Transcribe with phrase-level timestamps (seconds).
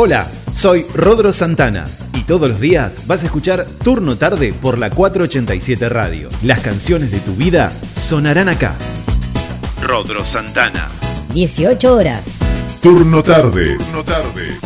[0.00, 4.90] Hola, soy Rodro Santana y todos los días vas a escuchar Turno Tarde por la
[4.90, 6.28] 487 Radio.
[6.44, 8.76] Las canciones de tu vida sonarán acá.
[9.82, 10.86] Rodro Santana.
[11.34, 12.24] 18 horas.
[12.80, 13.76] Turno Tarde.
[13.76, 14.56] Turno Tarde.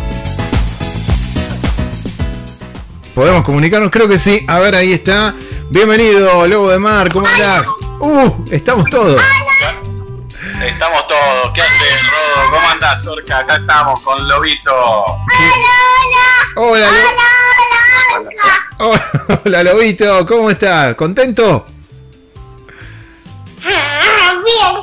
[3.14, 3.91] ¿Podemos comunicarnos?
[3.91, 4.45] Creo que sí.
[4.46, 5.35] A ver, ahí está.
[5.71, 7.67] Bienvenido, Lobo de Mar, ¿cómo estás?
[8.01, 9.19] Uh, estamos todos.
[10.66, 11.52] Estamos todos.
[11.54, 12.50] ¿Qué haces, Rodo?
[12.50, 13.38] ¿Cómo andás, Orca?
[13.38, 14.75] Acá estamos con Lobito.
[14.75, 15.18] Hola,
[16.57, 16.89] Hola,
[18.79, 19.11] Hola,
[19.44, 20.94] hola, Lobito, ¿cómo estás?
[20.96, 21.67] ¿Contento?
[23.64, 24.76] Bien.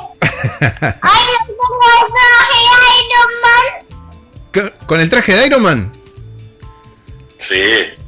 [1.02, 3.66] Ay, tengo el traje de Iron Man.
[4.52, 5.92] ¿Con- ¿Con el traje de Iron Man?
[7.38, 7.62] Sí.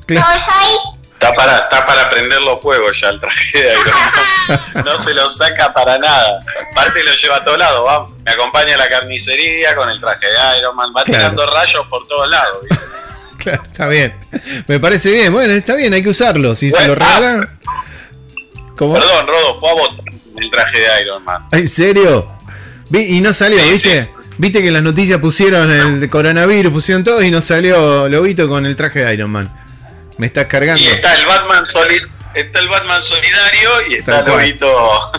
[0.08, 1.01] No soy.
[1.22, 4.60] Está para, está para prenderlo fuego ya el traje de Iron Man.
[4.84, 6.40] No se lo saca para nada.
[6.72, 7.84] Aparte lo lleva a todos lados.
[7.86, 8.08] Va.
[8.24, 10.90] Me acompaña a la carnicería con el traje de Iron Man.
[10.96, 11.20] Va Claro.
[11.20, 12.58] tirando rayos por todos lados.
[12.68, 12.84] ¿viste?
[13.38, 14.14] Claro, está bien.
[14.68, 15.32] Me parece bien.
[15.32, 16.54] Bueno, está bien, hay que usarlo.
[16.54, 17.48] Si se lo regalan.
[18.76, 18.94] ¿Cómo?
[18.94, 20.04] Perdón, Rodo, fue a votar
[20.36, 21.46] el traje de Iron Man.
[21.50, 22.30] ¿En serio?
[22.92, 24.02] Y no salió, Sí, ¿viste?
[24.02, 24.08] sí.
[24.38, 28.64] Viste que en las noticias pusieron el coronavirus, pusieron todo y no salió Lobito con
[28.64, 29.52] el traje de Iron Man.
[30.22, 30.80] Me estás cargando.
[30.80, 32.00] Y está el Batman soli-
[32.32, 34.22] está el Batman solidario y está.
[34.22, 34.68] Lobito,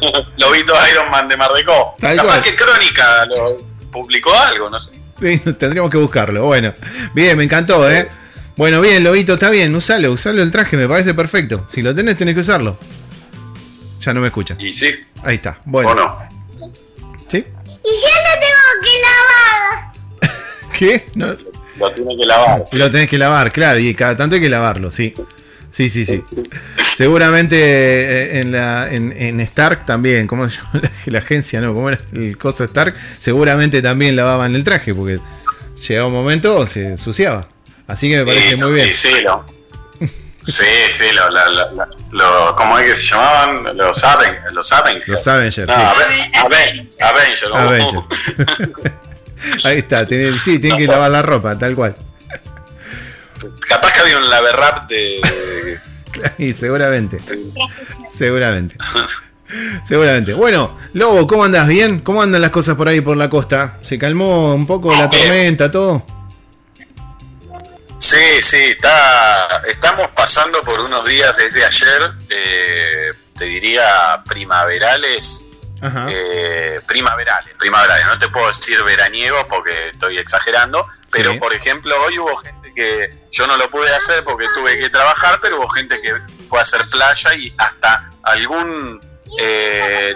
[0.38, 1.94] Lobito Iron Man de Mardecó.
[2.00, 2.42] Tal Capaz cual.
[2.44, 3.58] que Crónica lo
[3.92, 4.98] publicó algo, no sé.
[5.20, 6.46] Sí, tendríamos que buscarlo.
[6.46, 6.74] Bueno,
[7.14, 8.08] bien, me encantó, ¿eh?
[8.56, 11.68] Bueno, bien, Lobito, está bien, usalo, usalo el traje, me parece perfecto.
[11.70, 12.80] Si lo tenés, tenés que usarlo.
[14.00, 14.56] Ya no me escuchan.
[14.62, 14.90] Y sí,
[15.22, 15.58] Ahí está.
[15.66, 16.20] Bueno, o no.
[17.30, 17.46] ¿sí?
[17.84, 20.72] Y yo lo tengo que lavar.
[20.80, 21.08] ¿Qué?
[21.16, 21.36] No,
[21.78, 22.62] Lo tiene que lavar.
[22.66, 22.78] sí.
[22.78, 25.14] Lo tenés que lavar, claro, y cada tanto hay que lavarlo, sí.
[25.72, 26.22] Sí, sí, sí.
[26.96, 31.60] Seguramente eh, en, la, en, en Stark también, ¿cómo se llama la, la agencia?
[31.62, 32.96] No, ¿cómo era el coso Stark?
[33.20, 35.20] Seguramente también lavaban el traje, porque
[35.88, 37.48] llegaba un momento se ensuciaba.
[37.88, 38.94] Así que me parece Sí, muy bien.
[38.94, 39.46] Sí, sí, lo,
[40.46, 43.76] sí, sí, lo, la- lo- ¿cómo es que se llamaban?
[43.76, 45.08] Los, Aven, los Avengers.
[45.08, 45.82] Los Avengers, No, sí.
[45.82, 47.42] Aven- Aven- Avengers.
[47.50, 47.56] ¿cómo?
[47.58, 48.04] Avengers.
[49.64, 51.96] Ahí está, tiene- sí, tienen que lavar la ropa, tal cual.
[53.68, 55.80] Capaz que había un laverrap de...
[56.38, 57.18] Y seguramente,
[58.14, 58.76] seguramente.
[59.86, 60.34] Seguramente.
[60.34, 61.68] Bueno, Lobo, ¿cómo andas?
[61.68, 62.00] ¿Bien?
[62.00, 63.78] ¿Cómo andan las cosas por ahí por la costa?
[63.84, 66.04] ¿Se calmó un poco la tormenta, todo?
[68.00, 75.46] Sí, sí, está, estamos pasando por unos días desde ayer, eh, te diría primaverales.
[76.10, 81.40] Eh, primaverales, primaverales, no te puedo decir veraniegos porque estoy exagerando, pero Sí.
[81.40, 85.40] por ejemplo hoy hubo gente que yo no lo pude hacer porque tuve que trabajar,
[85.42, 86.14] pero hubo gente que
[86.48, 89.00] fue a hacer playa y hasta algún
[89.40, 90.16] eh,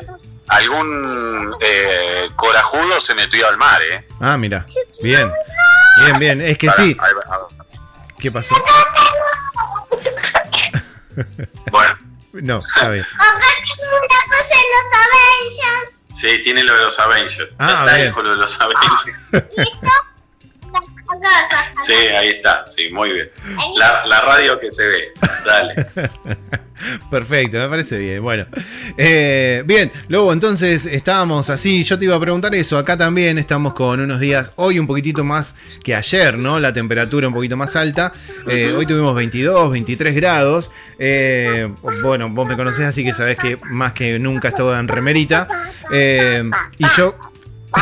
[0.50, 4.08] algún eh, corajudo se metió al mar, ¿eh?
[4.22, 4.66] Ah, mira.
[5.02, 5.32] Bien.
[6.06, 6.42] Bien, bien.
[6.42, 6.82] Es que sí.
[6.82, 7.48] ahí va, ahí va.
[8.20, 8.56] ¿Qué pasó?
[11.72, 11.98] Bueno,
[12.44, 13.06] No, está bien.
[13.18, 16.02] Una cosa en los Avengers.
[16.14, 17.54] sí, tiene lo de los Avengers.
[17.60, 18.08] Ah, está bien.
[18.08, 19.06] ahí con lo de los Avengers.
[19.58, 19.80] ¿Listo?
[21.86, 23.32] Sí, ahí está, sí, muy bien.
[23.78, 25.14] La, la radio que se ve,
[25.46, 25.88] dale.
[27.12, 28.22] Perfecto, me parece bien.
[28.22, 28.46] Bueno,
[28.98, 31.84] Eh, bien, luego entonces estábamos así.
[31.84, 32.78] Yo te iba a preguntar eso.
[32.78, 36.60] Acá también estamos con unos días, hoy un poquitito más que ayer, ¿no?
[36.60, 38.12] La temperatura un poquito más alta.
[38.48, 40.72] Eh, hoy tuvimos 22, 23 grados.
[41.00, 41.72] Eh,
[42.04, 45.48] bueno, vos me conocés, así que sabés que más que nunca he estado en remerita.
[45.92, 46.44] Eh,
[46.78, 47.16] y yo,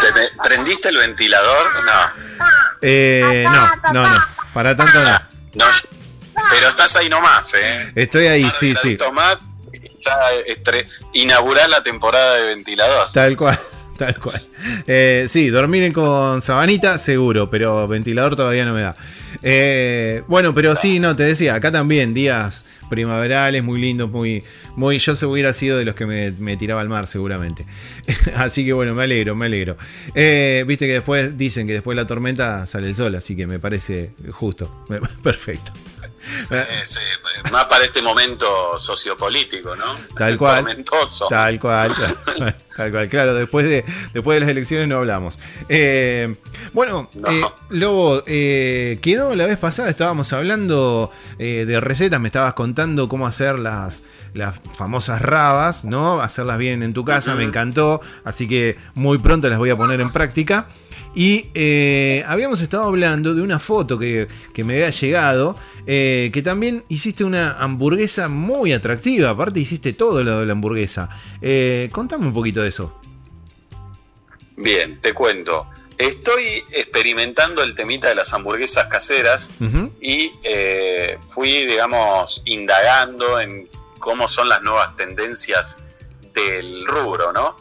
[0.01, 1.65] ¿Te- te- ¿Prendiste el ventilador?
[1.85, 2.45] No,
[2.81, 4.17] eh, no, no, no.
[4.53, 5.65] Para tanto no.
[5.65, 5.65] no.
[6.55, 7.91] Pero estás ahí nomás, ¿eh?
[7.95, 8.97] Estoy ahí, sí, sí.
[9.13, 9.37] más
[10.05, 10.15] ya
[10.47, 13.11] estre- inaugurás la temporada de ventilador.
[13.11, 13.59] Tal cual,
[13.97, 14.39] tal cual.
[14.87, 18.95] Eh, sí, dormir con sabanita, seguro, pero ventilador todavía no me da.
[19.43, 24.43] Eh, bueno, pero sí, no, te decía, acá también días primaverales, muy lindos, muy,
[24.75, 24.99] muy.
[24.99, 27.65] Yo se hubiera sido de los que me, me tiraba al mar, seguramente.
[28.35, 29.75] así que bueno, me alegro, me alegro.
[30.13, 33.45] Eh, Viste que después dicen que después de la tormenta sale el sol, así que
[33.47, 34.85] me parece justo.
[35.23, 35.73] Perfecto.
[36.25, 36.55] Sí,
[36.85, 36.99] sí,
[37.51, 39.95] más para este momento sociopolítico, ¿no?
[40.17, 40.63] Tal cual.
[40.63, 41.27] Tormentoso.
[41.27, 41.91] Tal cual,
[42.25, 43.09] tal, tal cual.
[43.09, 45.37] Claro, después de, después de las elecciones no hablamos.
[45.69, 46.35] Eh,
[46.73, 47.29] bueno, No.
[47.29, 53.07] eh, Lobo, eh, quedó la vez pasada, estábamos hablando eh, de recetas, me estabas contando
[53.07, 56.21] cómo hacer las, las famosas rabas, ¿no?
[56.21, 60.01] Hacerlas bien en tu casa, me encantó, así que muy pronto las voy a poner
[60.01, 60.67] en práctica.
[61.15, 65.55] Y eh, habíamos estado hablando de una foto que, que me había llegado,
[65.87, 71.09] eh, que también hiciste una hamburguesa muy atractiva, aparte hiciste todo lo de la hamburguesa.
[71.41, 72.99] Eh, contame un poquito de eso.
[74.57, 75.67] Bien, te cuento.
[75.97, 79.51] Estoy experimentando el temita de las hamburguesas caseras
[80.01, 83.69] y eh, fui, digamos, indagando en
[83.99, 85.77] cómo son las nuevas tendencias
[86.33, 87.55] del rubro, ¿no?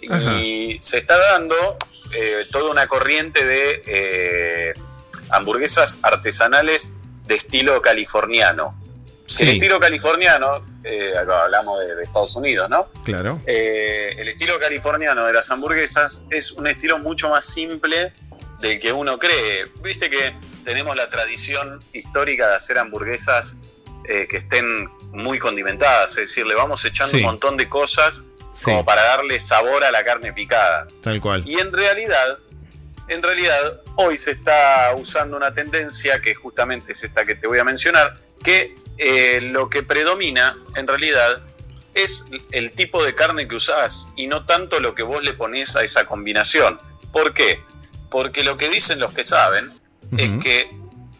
[0.00, 1.76] Y se está dando
[2.12, 4.74] eh, toda una corriente de eh,
[5.30, 6.92] hamburguesas artesanales
[7.26, 8.76] de estilo californiano.
[9.38, 12.88] El estilo californiano, eh, hablamos de, de Estados Unidos, ¿no?
[13.04, 13.40] claro.
[13.46, 18.12] Eh, el estilo californiano de las hamburguesas es un estilo mucho más simple
[18.60, 19.64] del que uno cree.
[19.82, 20.34] Viste que
[20.64, 23.54] tenemos la tradición histórica de hacer hamburguesas
[24.02, 27.18] que estén muy condimentadas, es decir, le vamos echando Sí.
[27.18, 30.86] un montón de cosas Sí, como para darle sabor a la carne picada.
[31.02, 31.42] tal cual.
[31.46, 32.38] Y en realidad,
[33.08, 37.58] en realidad, hoy se está usando una tendencia que justamente es esta que te voy
[37.58, 41.40] a mencionar, que eh, lo que predomina en realidad
[41.94, 45.76] es el tipo de carne que usás y no tanto lo que vos le ponés
[45.76, 46.78] a esa combinación.
[47.12, 47.62] ¿Por qué?
[48.10, 49.72] Porque lo que dicen los que saben
[50.16, 50.68] es que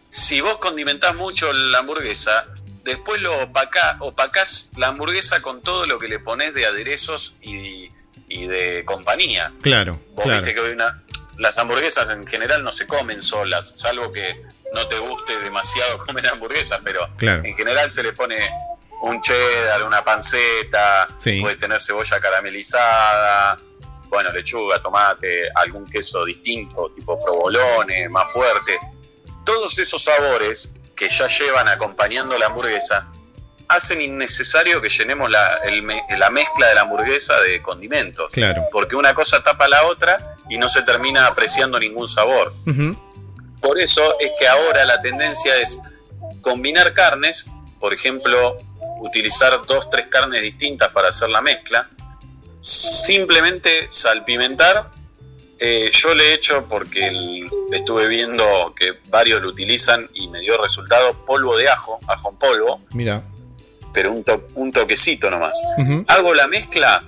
[0.07, 2.47] si vos condimentás mucho la hamburguesa,
[2.83, 7.89] después lo opacá, opacás la hamburguesa con todo lo que le pones de aderezos y,
[8.27, 9.51] y de compañía.
[9.61, 10.39] Claro, Vos claro.
[10.41, 11.01] viste que hoy una,
[11.37, 14.41] las hamburguesas en general no se comen solas, salvo que
[14.73, 17.43] no te guste demasiado comer hamburguesas, pero Claro.
[17.45, 18.49] en general se le pone
[19.03, 21.41] un cheddar, una panceta, Sí.
[21.41, 23.57] puede tener cebolla caramelizada,
[24.09, 28.77] bueno, lechuga, tomate, algún queso distinto, tipo provolone, más fuerte.
[29.45, 33.07] Todos esos sabores que ya llevan acompañando la hamburguesa
[33.67, 35.83] hacen innecesario que llenemos la, el
[36.19, 38.67] la mezcla de la hamburguesa de condimentos Claro.
[38.71, 42.53] porque una cosa tapa la otra y no se termina apreciando ningún sabor.
[43.59, 45.81] Por eso es que ahora la tendencia es
[46.41, 47.49] combinar carnes,
[47.79, 48.57] por ejemplo,
[48.99, 51.87] utilizar dos, tres carnes distintas para hacer la mezcla,
[52.61, 54.91] simplemente salpimentar.
[55.63, 60.39] Eh, yo le he hecho porque el- estuve viendo que varios lo utilizan y me
[60.39, 63.21] dio resultado polvo de ajo, ajo en polvo, Mira.
[63.93, 66.03] pero un, to- un toquecito nomás Ujú.
[66.07, 67.03] hago la mezcla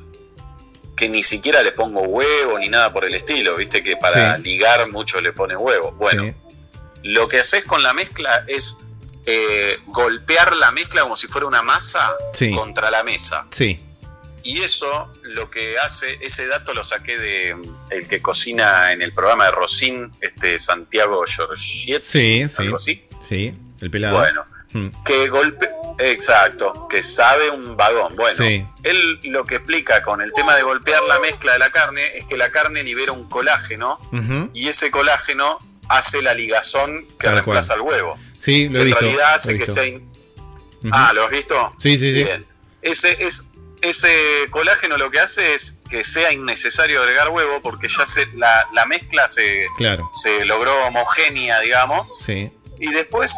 [0.95, 4.43] que ni siquiera le pongo huevo ni nada por el estilo, viste que para Sí.
[4.43, 5.91] ligar mucho le pone huevo.
[5.93, 6.33] Bueno, Sí.
[7.01, 8.77] lo que haces con la mezcla es
[9.25, 12.53] eh, golpear la mezcla como si fuera una masa Sí.
[12.53, 13.47] contra la mesa.
[13.51, 13.79] Sí.
[14.43, 17.61] Y eso lo que hace, ese dato lo saqué de mm,
[17.91, 22.61] el que cocina en el programa de Rosín, este Santiago Giorgietti, Sí, sí.
[22.63, 23.05] algo así.
[23.27, 23.53] Sí.
[23.81, 24.17] El pelado.
[24.19, 24.43] Bueno,
[24.73, 24.89] Mm.
[25.05, 25.69] que golpe,
[25.99, 28.15] exacto, que sabe un vagón.
[28.15, 28.65] Bueno, Sí.
[28.83, 32.25] él lo que explica con el tema de golpear la mezcla de la carne es
[32.25, 33.99] que la carne libera un colágeno
[34.53, 35.59] y ese colágeno
[35.89, 38.17] hace la ligazón que Tal reemplaza el huevo.
[38.39, 38.99] Sí, lo he en visto.
[39.01, 39.83] realidad lo hace que sea...
[40.91, 41.73] Ah, ¿lo has visto?
[41.77, 42.23] Sí, sí, sí.
[42.23, 42.43] Bien.
[42.81, 43.47] Ese, es,
[43.83, 48.67] ese colágeno lo que hace es que sea innecesario agregar huevo porque ya se, la,
[48.73, 50.09] la mezcla se, Claro.
[50.23, 52.49] se logró homogénea, digamos, Sí.
[52.79, 53.35] y después,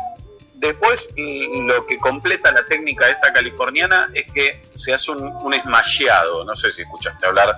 [0.54, 6.46] después lo que completa la técnica esta californiana es que se hace un, un esmasheado.
[6.46, 7.58] No sé si escuchaste hablar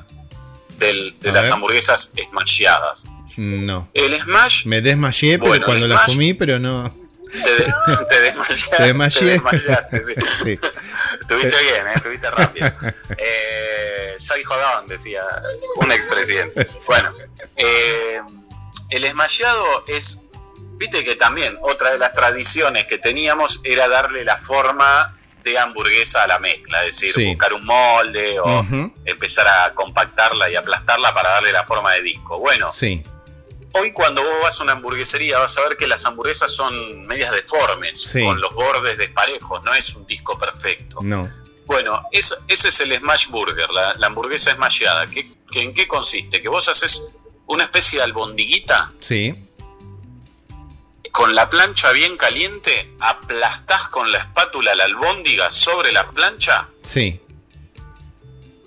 [0.77, 1.53] del- de A las ver.
[1.53, 3.05] hamburguesas esmasheadas.
[3.37, 3.87] No.
[3.93, 6.91] El smash Me desmayé Bueno, cuando las comí, pero no.
[7.31, 7.73] te, de-
[8.09, 8.75] te desmayaste.
[8.77, 9.19] Te desmayé.
[9.19, 10.13] te desmayaste, sí.
[10.43, 10.59] Sí.
[11.29, 11.91] Estuviste bien, ¿eh?
[11.95, 12.71] estuviste rápido.
[13.17, 15.21] Eh, dijo Don, decía
[15.77, 16.67] un expresidente.
[16.85, 17.13] Bueno,
[17.55, 18.21] eh,
[18.89, 20.21] el esmayado es,
[20.77, 26.23] viste que también otra de las tradiciones que teníamos era darle la forma de hamburguesa
[26.23, 27.29] a la mezcla, es decir, Sí.
[27.29, 28.65] buscar un molde o
[29.05, 32.37] empezar a compactarla y aplastarla para darle la forma de disco.
[32.37, 33.01] Bueno, Sí.
[33.79, 37.31] Hoy cuando vos vas a una hamburguesería vas a ver que las hamburguesas son medias
[37.31, 38.23] deformes, Sí.
[38.23, 40.97] con los bordes desparejos, no es un disco perfecto.
[41.01, 41.27] No.
[41.65, 45.05] Bueno, es- ese es el smash burger, la, la hamburguesa smashada.
[45.07, 46.41] ¿Qué, que ¿En qué consiste?
[46.41, 47.03] Que vos haces
[47.45, 49.33] una especie de albondiguita Sí.
[51.11, 57.19] con la plancha bien caliente, aplastás con la espátula la albóndiga sobre la plancha Sí.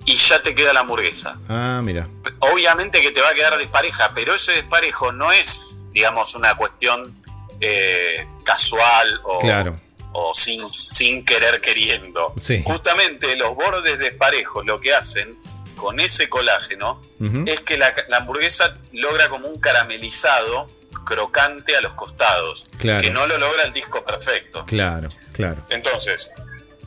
[0.05, 1.39] Y ya te queda la hamburguesa.
[1.49, 2.07] Ah, mira.
[2.41, 7.15] obviamente que te va a quedar despareja, pero ese desparejo no es, digamos, una cuestión
[7.61, 9.77] eh, casual o, Claro.
[10.13, 12.33] o sin, sin querer queriendo.
[12.41, 12.63] Sí.
[12.65, 15.37] Justamente los bordes desparejos lo que hacen
[15.77, 17.01] con ese colágeno
[17.47, 20.69] es que la, la hamburguesa logra como un caramelizado
[21.05, 23.01] crocante a los costados, Claro.
[23.01, 24.65] que no lo logra el disco perfecto.
[24.67, 25.63] Claro, claro.
[25.71, 26.31] Entonces,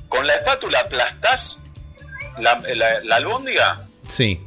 [0.09, 1.63] con la espátula aplastás
[2.39, 4.39] la, la, la albóndiga Sí.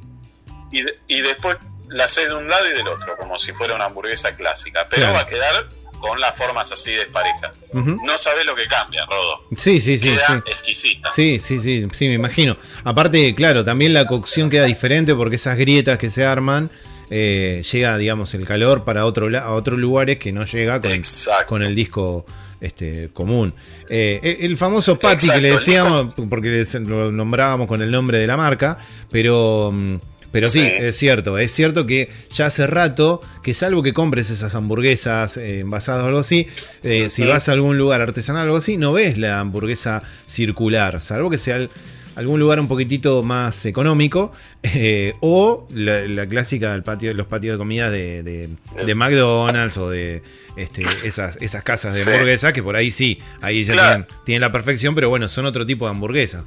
[0.72, 1.56] y, y después
[1.88, 4.86] la haces de un lado y del otro, como si fuera una hamburguesa clásica.
[4.90, 5.14] Pero Claro.
[5.14, 5.68] va a quedar
[6.00, 7.52] con las formas así de pareja.
[7.72, 9.44] No sabes lo que cambia, Rodo.
[9.56, 10.10] Sí, sí, sí.
[10.10, 10.50] Queda sí.
[10.52, 11.10] exquisita.
[11.14, 12.56] Sí, sí, sí, sí, me imagino.
[12.84, 16.70] Aparte, claro, también la cocción queda diferente porque esas grietas que se arman
[17.08, 21.46] eh, llega, digamos, el calor para otro a otros lugares que no llega con, Exacto.
[21.46, 22.26] con el disco
[22.60, 23.54] este, común.
[23.88, 28.36] Eh, el, famoso Patty que le decíamos, porque lo nombrábamos con el nombre de la
[28.36, 28.78] marca,
[29.10, 29.96] pero, mm,
[30.32, 30.66] pero sí, Sí.
[30.66, 35.60] es cierto, es cierto que ya hace rato que salvo que compres esas hamburguesas eh,
[35.60, 36.48] envasadas o algo así,
[36.82, 41.00] eh, si vas a algún lugar artesanal o algo así, no ves la hamburguesa circular,
[41.00, 41.70] salvo que sea el-
[42.16, 44.32] algún lugar un poquitito más económico
[44.62, 48.48] eh, o la, la clásica del patio, los patios de comida de, de-
[48.84, 50.22] de McDonald's o de
[50.56, 53.88] este, esas, esas casas de hamburguesas que por ahí sí, ahí ya Claro.
[54.06, 56.44] tienen, tienen la perfección, pero bueno, son otro tipo de hamburguesas.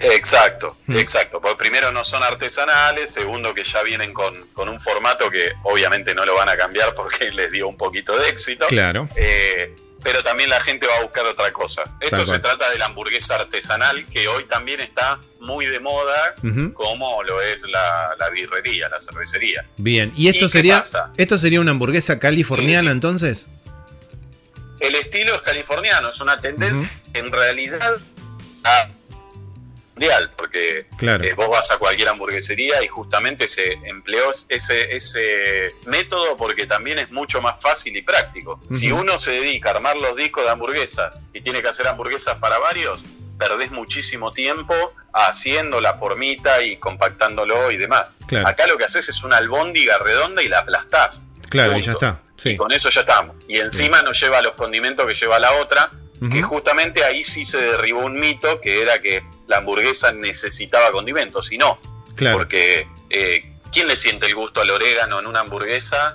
[0.00, 0.96] Exacto, Mm.
[0.96, 1.40] exacto.
[1.40, 6.12] Porque primero no son artesanales, segundo que ya vienen con, con un formato que obviamente
[6.14, 8.66] no lo van a cambiar porque les dio un poquito de éxito.
[8.66, 9.08] Claro.
[9.14, 9.72] Eh,
[10.02, 11.82] pero también la gente va a buscar otra cosa.
[12.00, 12.40] Esto Tal se cual.
[12.40, 16.34] trata de la hamburguesa artesanal que hoy también está muy de moda,
[16.74, 19.64] como lo es la, la birrería, la cervecería.
[19.76, 21.10] Bien, ¿y esto ¿Y qué sería pasa?
[21.16, 22.90] esto sería una hamburguesa californiana Sí, sí.
[22.92, 23.46] entonces?
[24.80, 27.96] El estilo es californiano, es una tendencia en realidad
[28.64, 28.88] a-
[30.02, 31.24] mundial, porque Claro.
[31.24, 36.98] eh, vos vas a cualquier hamburguesería y justamente se empleó ese, ese método porque también
[36.98, 38.60] es mucho más fácil y práctico.
[38.70, 42.36] Si uno se dedica a armar los discos de hamburguesas y tiene que hacer hamburguesas
[42.38, 43.00] para varios,
[43.38, 44.74] perdés muchísimo tiempo
[45.12, 48.10] haciendo la formita y compactándolo y demás.
[48.26, 48.48] Claro.
[48.48, 51.24] Acá lo que haces es una albóndiga redonda y la aplastás.
[51.48, 52.18] Claro, y ya está.
[52.36, 52.50] Sí.
[52.50, 53.36] Y con eso ya estamos.
[53.46, 55.90] Y encima no lleva los condimentos que lleva la otra,
[56.30, 61.50] que justamente ahí sí se derribó un mito que era que la hamburguesa necesitaba condimentos,
[61.50, 61.78] y no,
[62.14, 62.38] Claro.
[62.38, 66.12] porque eh, ¿quién le siente el gusto al orégano en una hamburguesa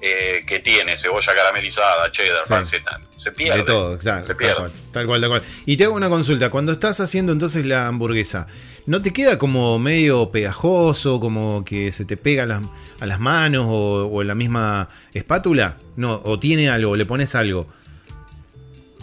[0.00, 2.50] eh, que tiene cebolla caramelizada, cheddar, Sí.
[2.50, 3.00] panceta?
[3.16, 3.58] Se pierde.
[3.58, 4.54] De todo, claro, Se tal pierde.
[4.56, 5.42] cual, tal cual, tal cual.
[5.66, 8.46] Y te hago una consulta, cuando estás haciendo entonces la hamburguesa,
[8.86, 12.62] ¿no te queda como medio pegajoso, como que se te pega a las,
[13.00, 15.78] a las manos o, o en la misma espátula?
[15.96, 17.66] No, o tiene algo, le pones algo.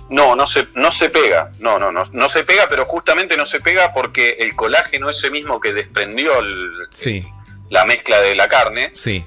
[0.10, 3.46] No, no se, no se pega, no, no, no, no se pega, pero justamente no
[3.46, 7.24] se pega porque el colágeno ese mismo que desprendió el- Sí,
[7.72, 9.24] la mezcla de la carne, sí,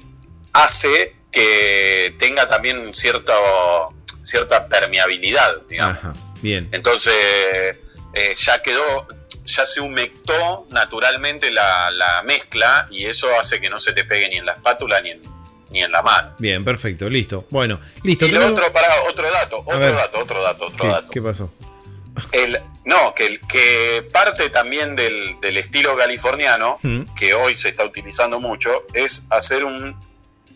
[0.53, 3.33] hace que tenga también cierto,
[4.21, 5.97] cierta permeabilidad, digamos.
[5.97, 7.13] ajá, bien, Entonces,
[8.13, 9.07] eh, ya quedó,
[9.45, 14.29] ya se humectó naturalmente la, la mezcla y eso hace que no se te pegue
[14.29, 15.21] ni en la espátula ni en,
[15.71, 16.33] ni en la mano.
[16.39, 17.45] bien, perfecto, listo.
[17.49, 18.25] Bueno, listo.
[18.25, 21.09] Y tenemos- otro, para otro dato, otro dato, otro dato, otro ¿Qué, dato.
[21.11, 21.53] qué pasó?
[22.31, 27.85] El, no, que, que parte también del, del estilo californiano, Mm, que hoy se está
[27.85, 29.95] utilizando mucho, es hacer un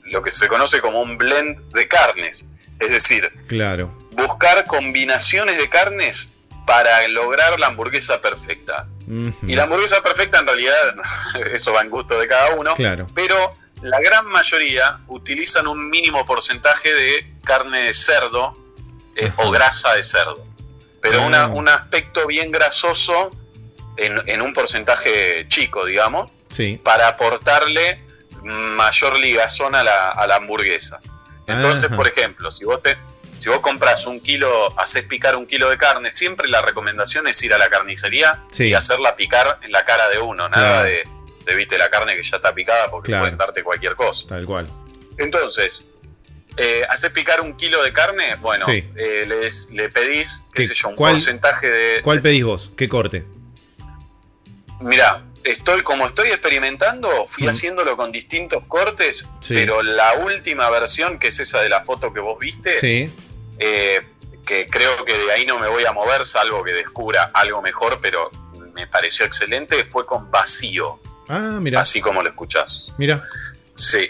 [0.05, 2.46] lo que se conoce como un blend de carnes.
[2.79, 6.34] Es decir, claro, buscar combinaciones de carnes
[6.67, 8.88] para lograr la hamburguesa perfecta.
[9.46, 10.96] Y la hamburguesa perfecta en realidad,
[11.53, 13.53] eso va en gusto de cada uno, claro, pero
[13.84, 18.54] la gran mayoría utilizan un mínimo porcentaje de carne de cerdo
[19.16, 20.44] eh, o grasa de cerdo.
[21.02, 21.25] Pero Ah.
[21.28, 23.30] una- un aspecto bien grasoso
[23.98, 28.02] en, en un porcentaje chico, digamos, sí, para aportarle
[28.42, 31.00] mayor ligazón a la, a la hamburguesa.
[31.48, 31.96] Entonces, Ajá.
[31.96, 32.98] por ejemplo, si vos te,
[33.38, 37.42] si vos compras un kilo, haces picar un kilo de carne, siempre la recomendación es
[37.44, 38.66] ir a la carnicería Sí.
[38.70, 40.84] y hacerla picar en la cara de uno, nada Claro.
[40.86, 41.04] de,
[41.45, 43.23] de viste la carne que ya está picada porque Claro.
[43.23, 44.27] pueden darte cualquier cosa.
[44.27, 44.67] tal cual.
[45.17, 45.85] Entonces,
[46.57, 48.83] eh, haces picar un kilo de carne, bueno, Sí.
[48.95, 52.71] eh, les- le pedís, qué ¿Qué- sé yo, un cuál- porcentaje de, ¿Cuál pedís vos?
[52.77, 53.23] ¿Qué corte?
[54.81, 57.50] Mira, estoy como estoy experimentando, fui Mm.
[57.50, 59.53] haciéndolo con distintos cortes, Sí.
[59.53, 63.09] pero la última versión, que es esa de la foto que vos viste, Sí,
[63.59, 64.01] eh,
[64.45, 68.00] que creo que de ahí no me voy a mover, salvo que descubra algo mejor,
[68.01, 68.29] pero
[68.73, 71.00] me pareció excelente, fue con vacío,
[71.30, 72.94] ah, mira, así como lo escuchás.
[72.98, 73.24] mira,
[73.75, 74.10] Sí,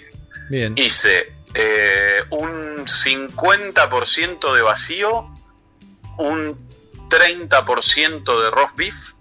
[0.50, 5.30] bien, hice eh, un 50% de vacío,
[6.18, 6.58] un
[7.10, 9.14] 30% de roast beef,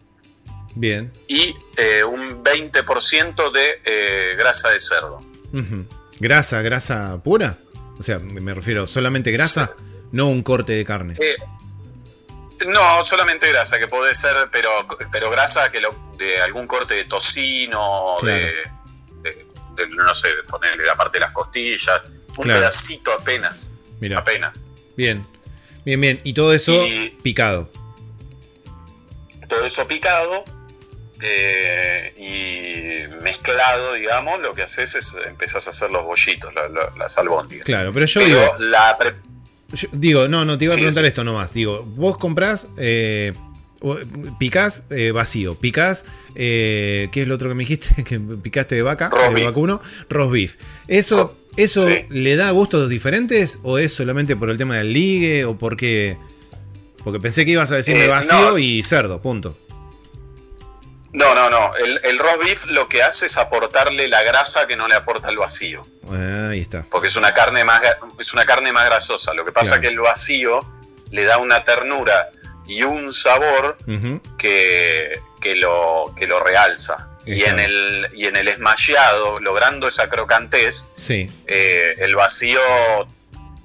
[0.75, 1.13] bien.
[1.29, 5.21] y eh, un 20% de eh, grasa de cerdo.
[6.19, 7.57] ¿Grasa, grasa pura?
[7.99, 9.71] O sea, me refiero solamente grasa,
[10.13, 11.15] no un corte de carne.
[11.21, 11.37] Eh,
[12.67, 14.71] no, solamente grasa, que puede ser, pero,
[15.11, 15.91] pero grasa que lo,
[16.23, 18.37] de algún corte de tocino, Claro.
[18.37, 18.53] de,
[19.23, 22.01] de- de, no sé, de ponerle la parte de las costillas,
[22.37, 22.61] un Claro.
[22.61, 24.59] pedacito apenas, Mira, apenas.
[24.97, 25.25] bien,
[25.85, 26.21] bien, bien.
[26.25, 27.71] Y todo eso Y- picado.
[29.49, 30.45] Todo eso picado
[31.25, 36.93] eh, y mezclado, digamos, lo que haces es empezás a hacer los bollitos, la- la-
[36.99, 37.65] las albóndigas.
[37.65, 39.15] Claro, pero yo Pero digo, la pre-
[39.73, 41.09] yo digo, no, no, te iba a Sí, preguntar sí.
[41.09, 41.53] esto nomás.
[41.55, 43.33] Digo, vos comprás, eh,
[44.39, 48.05] picás eh, vacío, picás, eh, ¿qué es lo otro que me dijiste?
[48.05, 50.55] Que picaste de vaca, Roast de vacuno, roast beef.
[50.89, 52.03] ¿Eso, Ro- eso sí.
[52.11, 56.17] le da gustos diferentes o es solamente por el tema del ligue o porque...
[57.05, 58.59] Porque pensé que ibas a decirme Eh, vacío no.
[58.59, 59.59] y cerdo, punto.
[61.13, 61.75] No, no, no.
[61.77, 65.29] El, el roast beef lo que hace es aportarle la grasa que no le aporta
[65.29, 65.83] el vacío.
[66.49, 66.87] Ahí está.
[66.91, 67.83] Porque es una carne más,
[68.19, 69.35] es una carne más grasosa.
[69.35, 69.83] Lo que pasa Claro.
[69.83, 70.61] es que el vacío
[71.11, 72.29] le da una ternura
[72.67, 73.77] y un sabor
[74.39, 77.09] que, que lo, que lo realza.
[77.25, 82.61] Y en, el, y en el esmalleado, logrando esa crocantez, Sí, eh, el vacío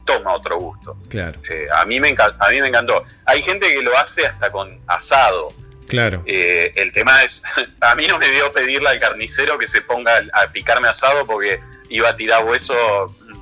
[0.05, 0.95] toma otro gusto.
[1.09, 3.03] claro, Eh, a, mí me a mí me encantó.
[3.25, 5.53] Hay gente que lo hace hasta con asado.
[5.87, 6.23] claro.
[6.25, 7.43] Eh, el tema es,
[7.81, 11.59] a mí no me dio pedirle al carnicero que se ponga a picarme asado porque
[11.89, 12.75] iba a tirar hueso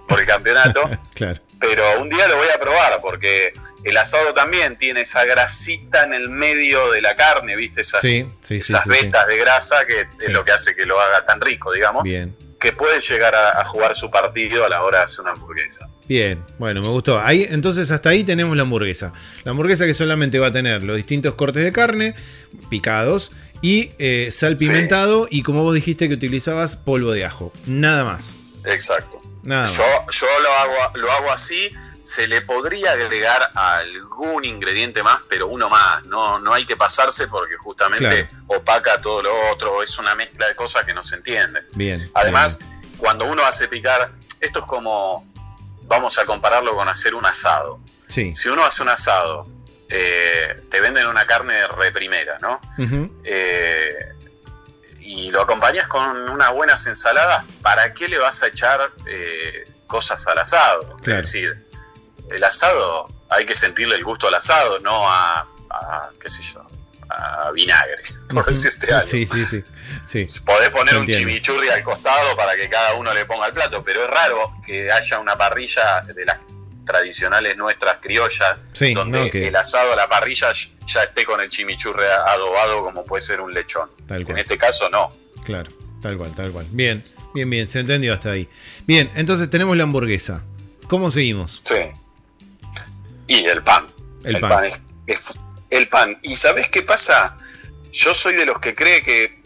[0.08, 1.42] por el campeonato, claro.
[1.60, 6.14] Pero un día lo voy a probar porque el asado también tiene esa grasita en
[6.14, 7.82] el medio de la carne, ¿viste?
[7.82, 10.86] Esas, Sí, sí, sí, esas sí, vetas de grasa que es lo que hace que
[10.86, 12.36] lo haga tan rico, digamos, Bien.
[12.60, 15.88] que puede llegar a, a jugar su partido a la hora de hacer una hamburguesa.
[16.08, 17.20] Bien, bueno, me gustó.
[17.20, 19.14] Ahí, entonces hasta ahí tenemos la hamburguesa.
[19.44, 22.16] La hamburguesa que solamente va a tener los distintos cortes de carne
[22.70, 23.32] picados
[23.62, 27.52] y eh, sal pimentado y como vos dijiste que utilizabas polvo de ajo.
[27.66, 28.34] Nada más.
[28.66, 29.20] Exacto.
[29.46, 31.70] Yo, yo lo, hago, lo hago así.
[32.04, 36.06] Se le podría agregar algún ingrediente más, pero uno más.
[36.06, 39.82] No, no hay que pasarse porque justamente opaca todo lo otro.
[39.82, 41.62] Es una mezcla de cosas que no se entiende.
[41.74, 42.08] Bien.
[42.14, 42.60] Además,
[42.98, 45.28] cuando uno hace picar, esto es como,
[45.84, 47.80] vamos a compararlo con hacer un asado.
[48.08, 48.36] Sí.
[48.36, 49.48] Si uno hace un asado,
[49.90, 52.60] eh, te venden una carne de reprimera, ¿no?
[52.78, 53.22] Ujú.
[53.24, 54.14] eh,
[55.06, 60.26] y lo acompañas con unas buenas ensaladas, ¿para qué le vas a echar eh, cosas
[60.26, 60.98] al asado?
[61.04, 61.22] Claro.
[61.22, 61.68] Es decir,
[62.32, 66.66] el asado hay que sentirle el gusto al asado, no a, a, qué sé yo,
[67.10, 69.08] a vinagre, por decirte algo.
[69.08, 69.64] Sí, sí, sí.
[70.06, 70.44] sí.
[70.44, 74.04] Podés poner un chimichurri al costado para que cada uno le ponga el plato, pero
[74.04, 76.40] es raro que haya una parrilla de las
[76.86, 80.54] tradicionales nuestras criollas, Sí, donde no, el asado a la parrilla
[80.88, 83.90] ya esté con el chimichurri adobado como puede ser un lechón.
[84.08, 85.10] Tal En este caso no.
[85.44, 85.70] Claro,
[86.02, 86.66] tal cual, tal cual.
[86.72, 88.48] Bien, bien, bien, se entendió hasta ahí.
[88.86, 90.44] Bien, entonces tenemos la hamburguesa.
[90.88, 91.62] ¿Cómo seguimos?
[91.64, 91.76] Sí.
[93.28, 93.88] Y el pan.
[94.24, 94.66] El pan.
[94.66, 96.18] es, es el pan.
[96.22, 97.38] ¿Y sabes qué pasa?
[97.92, 99.42] Yo soy de los que cree que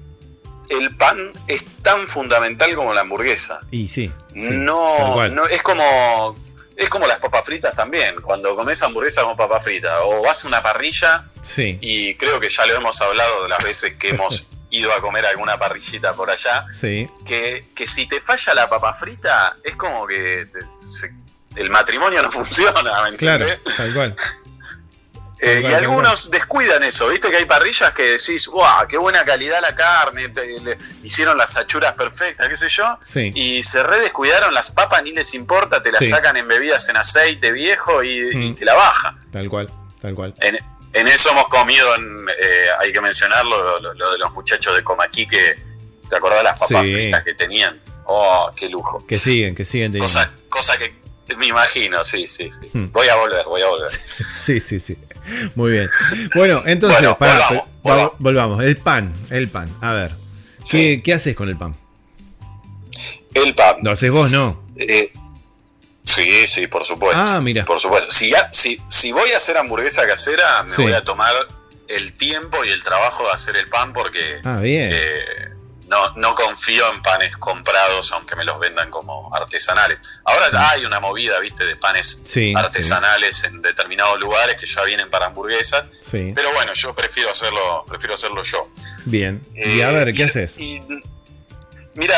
[0.69, 3.59] el pan es tan fundamental como la hamburguesa.
[3.71, 4.11] Y sí.
[4.33, 6.35] sí, no, no, es como
[6.79, 8.15] es como las papas fritas también.
[8.21, 12.49] Cuando comes hamburguesa con papas fritas o vas a una parrilla Sí, y creo que
[12.49, 16.29] ya lo hemos hablado de las veces que hemos ido a comer alguna parrillita por
[16.29, 21.13] allá, sí, que, que si te falla la papa frita es como que te- se-
[21.55, 24.15] el matrimonio no funciona, ¿me claro, tal cual.
[25.41, 28.85] Eh, y algunos descuidan eso, viste que hay parrillas que decís, ¡guau!
[28.87, 30.27] ¡Qué buena calidad la carne!
[30.27, 32.97] le- hicieron las achuras perfectas, qué sé yo.
[33.01, 36.09] Sí, Y se redescuidaron las papas, ni les importa, te las Sí.
[36.09, 38.55] sacan embebidas en aceite viejo y, y Mm.
[38.55, 39.15] te la baja.
[39.31, 39.71] tal cual,
[40.01, 40.33] tal cual.
[40.41, 40.57] En,
[40.91, 44.83] en eso hemos comido, en, eh, hay que mencionarlo, lo, lo de los muchachos de
[44.83, 45.57] Comaquí que,
[46.09, 46.91] ¿te acordás las papas Sí.
[46.93, 47.79] fritas que tenían?
[48.05, 49.05] ¡Oh, qué lujo!
[49.07, 50.11] Que siguen, que siguen teniendo.
[50.13, 50.93] Cosa, cosa que
[51.37, 52.69] me imagino, sí, sí, sí.
[52.73, 52.85] Hmm.
[52.91, 53.89] Voy a volver, voy a volver.
[54.35, 54.97] Sí, sí, sí.
[55.55, 55.89] Muy bien.
[56.35, 57.17] Bueno, entonces, Bueno,
[57.83, 58.63] pará, volvamos.
[58.63, 59.69] El pan, el pan.
[59.81, 60.11] A ver,
[60.63, 60.77] Sí.
[60.77, 61.75] ¿qué, qué haces con el pan?
[63.33, 63.77] El pan.
[63.83, 64.31] ¿Lo haces vos?
[64.31, 64.63] No.
[64.75, 65.11] Eh,
[66.03, 67.21] sí, sí, por supuesto.
[67.21, 67.63] Ah, mira.
[67.65, 68.09] Por supuesto.
[68.11, 70.81] Si, ya, si, si voy a hacer hamburguesa casera, me Sí.
[70.83, 71.33] voy a tomar
[71.87, 74.89] el tiempo y el trabajo de hacer el pan porque Ah, bien.
[74.93, 75.49] eh,
[75.89, 79.99] no, no confío en panes comprados, aunque me los vendan como artesanales.
[80.23, 84.83] Ahora ya hay una movida, viste, de panes Sí, artesanales en determinados lugares que ya
[84.83, 85.85] vienen para hamburguesas.
[86.03, 88.67] Sí, Pero bueno, yo prefiero hacerlo, prefiero hacerlo yo.
[89.05, 89.41] bien.
[89.55, 90.59] Y Eh, a ver, ¿qué y- haces?
[90.59, 90.79] y-
[91.95, 92.17] mira,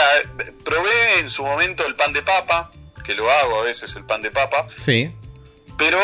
[0.65, 2.71] probé en su momento el pan de papa,
[3.03, 5.11] que lo hago a veces el pan de papa, Sí,
[5.77, 5.97] pero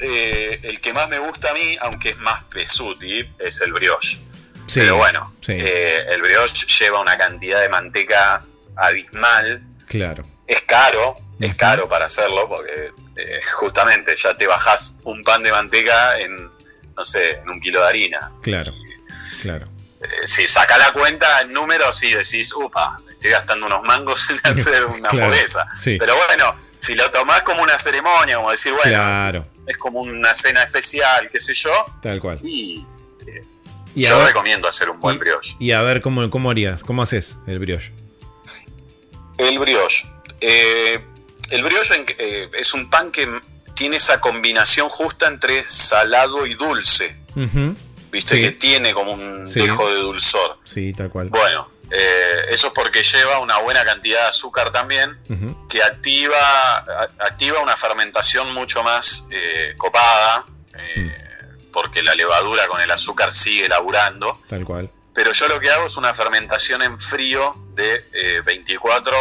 [0.00, 4.18] eh, el que más me gusta a mí, aunque es más pesuti, es el brioche.
[4.66, 4.80] Sí.
[4.80, 5.52] pero bueno, sí.
[5.56, 8.42] eh, el brioche lleva una cantidad de manteca
[8.76, 10.24] abismal, Claro.
[10.46, 15.52] es caro, es caro para hacerlo, porque eh, justamente ya te bajás un pan de
[15.52, 16.50] manteca en,
[16.96, 18.30] no sé, en un kilo de harina.
[18.42, 18.72] Claro,
[19.42, 19.68] claro.
[20.02, 24.40] Eh, si saca la cuenta en números y decís, upa, estoy gastando unos mangos en
[24.44, 25.66] hacer una Claro, hamburguesa.
[25.78, 25.96] sí.
[25.98, 30.34] Pero bueno, si lo tomás como una ceremonia, como decir, bueno, Claro, es como una
[30.34, 32.38] cena especial, qué sé yo, tal cual.
[32.42, 32.84] y
[33.94, 35.56] Y yo ver, recomiendo hacer un buen y- brioche.
[35.60, 37.92] y a ver cómo, cómo harías, cómo haces el brioche.
[39.38, 40.06] El brioche.
[40.40, 41.04] Eh,
[41.50, 43.28] el brioche en- eh, es un pan que
[43.74, 47.16] tiene esa combinación justa entre salado y dulce.
[48.12, 48.42] Viste Sí.
[48.42, 49.60] que tiene como un Sí.
[49.60, 50.58] dejo de dulzor.
[50.62, 51.28] Sí, tal cual.
[51.30, 55.18] Bueno, eh, eso es porque lleva una buena cantidad de azúcar también,
[55.68, 60.44] que activa, a- activa una fermentación mucho más eh, copada,
[60.78, 61.12] eh,
[61.74, 64.40] porque la levadura con el azúcar sigue laburando.
[64.48, 64.88] Tal cual.
[65.12, 69.12] Pero yo lo que hago es una fermentación en frío de eh, 24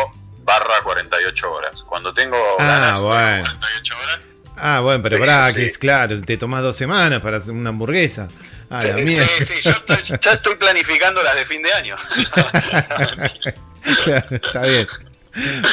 [0.44, 1.84] barra 48 horas.
[1.84, 3.42] Cuando tengo Ah, ganas de bueno.
[3.44, 4.20] 48 horas,
[4.56, 5.56] Ah, bueno, pero pará, sí.
[5.56, 8.28] que es claro, te tomás dos semanas para hacer una hamburguesa.
[8.70, 11.96] Ah, Sí, sí, sí, yo estoy, ya estoy planificando las de fin de año.
[14.06, 14.88] Claro, está bien.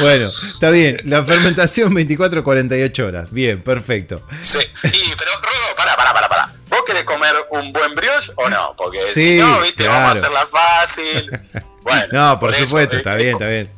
[0.01, 0.97] Bueno, está bien.
[1.05, 3.31] La fermentación 24-48 horas.
[3.31, 4.27] Bien, perfecto.
[4.41, 4.59] Sí.
[4.85, 6.53] Y, pero, Rodo, pará, pará, pará, pará.
[6.81, 8.75] ¿Vos querés comer un buen brioche o no?
[8.77, 11.31] Porque Sí, si no, viste, vamos a hacerla fácil.
[11.83, 13.71] Bueno, No, por, eso, supuesto, está eh, bien, está bien.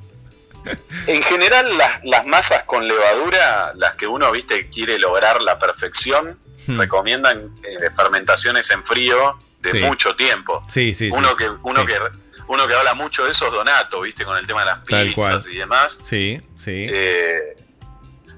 [1.06, 6.38] En general, las, las masas con levadura, las que uno, viste, quiere lograr la perfección,
[6.66, 6.78] Hmm.
[6.78, 9.78] recomiendan eh, fermentaciones en frío de Sí.
[9.80, 10.64] mucho tiempo.
[10.70, 11.10] Sí, sí.
[11.12, 11.98] uno sí, que uno que
[12.46, 15.46] uno que habla mucho de eso es Donato, viste, con el tema de las pizzas
[15.48, 16.00] y demás.
[16.04, 16.86] Sí, sí.
[16.88, 17.56] Eh,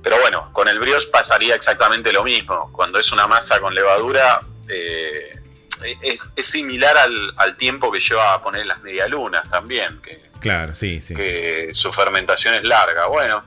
[0.03, 2.71] pero bueno, con el brioche pasaría exactamente lo mismo.
[2.73, 5.31] Cuando es una masa con levadura, eh,
[6.03, 10.75] es, es similar al, al tiempo que lleva a poner las medialunas también, que, Claro,
[10.75, 11.15] sí, sí.
[11.15, 13.07] que su fermentación es larga.
[13.07, 13.45] Bueno,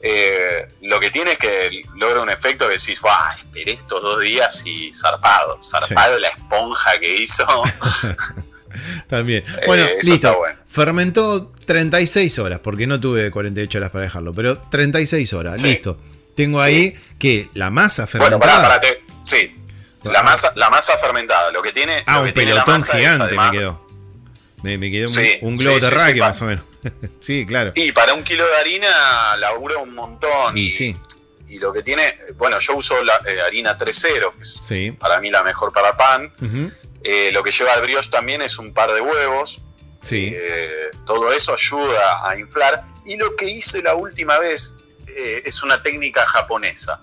[0.00, 3.36] eh, lo que tiene es que logra un efecto que decís, ¡ah!
[3.38, 5.62] Esperé estos dos días y zarpado.
[5.62, 7.44] Zarpado la esponja que hizo.
[9.08, 9.44] También.
[9.66, 10.36] Bueno, Eh, listo.
[10.38, 10.58] bueno.
[10.66, 15.68] Fermentó 36 horas, porque no tuve 48 horas para dejarlo, pero 36 horas, Sí.
[15.68, 15.98] listo.
[16.36, 16.64] Tengo Sí.
[16.64, 18.62] ahí que la masa bueno, fermentada.
[18.62, 19.54] pará, pará, te- sí.
[20.04, 22.02] La masa, la masa fermentada, lo que tiene.
[22.06, 23.86] ah, lo un tiene pelotón gigante además, me quedó.
[24.62, 26.64] Me, me quedó un- Sí, un, globo sí, terráqueo sí, más o menos.
[27.20, 27.72] sí, claro.
[27.74, 30.56] Y para un kilo de harina labura un montón.
[30.56, 30.96] Y sí,
[31.48, 34.92] y lo que tiene, bueno, yo uso la eh, harina 3.0, que es sí.
[34.92, 36.32] para mí la mejor para pan.
[37.02, 39.60] Eh, lo que lleva el brioche también es un par de huevos.
[40.02, 40.32] Sí.
[40.34, 42.84] Eh, todo eso ayuda a inflar.
[43.06, 47.02] Y lo que hice la última vez eh, es una técnica japonesa.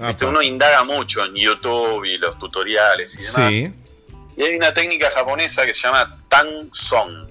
[0.00, 0.26] Apa.
[0.26, 3.52] Uno indaga mucho en YouTube y los tutoriales y demás.
[3.52, 3.72] Sí.
[4.36, 7.28] Y hay una técnica japonesa que se llama Tang Song,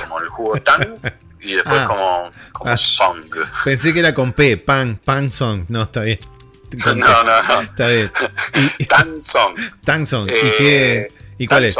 [0.00, 0.96] como el jugo Tang
[1.40, 1.84] y después Ah.
[1.86, 2.76] como, como Ah.
[2.76, 3.24] Song.
[3.64, 5.64] Pensé que era con P, pan, pan song.
[5.68, 6.18] No, está bien.
[6.82, 7.12] Con No, P.
[7.24, 7.60] no, no.
[7.62, 8.12] Está bien.
[8.78, 9.56] Y, Tang Song.
[9.84, 10.28] Tang song.
[10.28, 11.78] ¿Y, Eh, qué, ¿Y cuál es?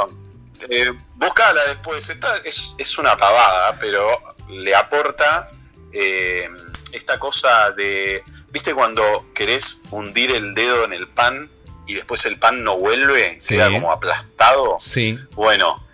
[0.70, 2.08] Eh, buscala después.
[2.08, 4.16] Esta es, es una pavada, pero
[4.48, 5.50] le aporta
[5.92, 6.48] eh,
[6.92, 8.22] esta cosa de.
[8.54, 11.50] ¿Viste cuando querés hundir el dedo en el pan
[11.88, 13.38] y después el pan no vuelve?
[13.40, 13.48] Sí.
[13.56, 14.78] Queda como aplastado.
[14.80, 15.18] Sí.
[15.32, 15.84] Bueno,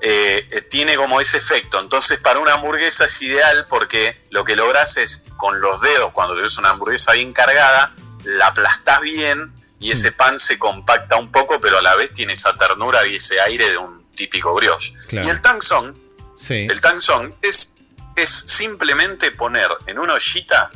[0.00, 1.80] eh, eh, tiene como ese efecto.
[1.80, 6.36] Entonces, para una hamburguesa es ideal porque lo que logras es con los dedos, cuando
[6.36, 10.14] tenés una hamburguesa bien cargada, la aplastás bien y ese Mm.
[10.14, 13.70] pan se compacta un poco, pero a la vez tiene esa ternura y ese aire
[13.70, 14.94] de un típico brioche.
[15.08, 15.26] Claro.
[15.26, 15.94] Y el tangzong,
[16.36, 16.68] Sí.
[16.70, 17.76] el tangzong es,
[18.14, 20.70] es simplemente poner en una ollita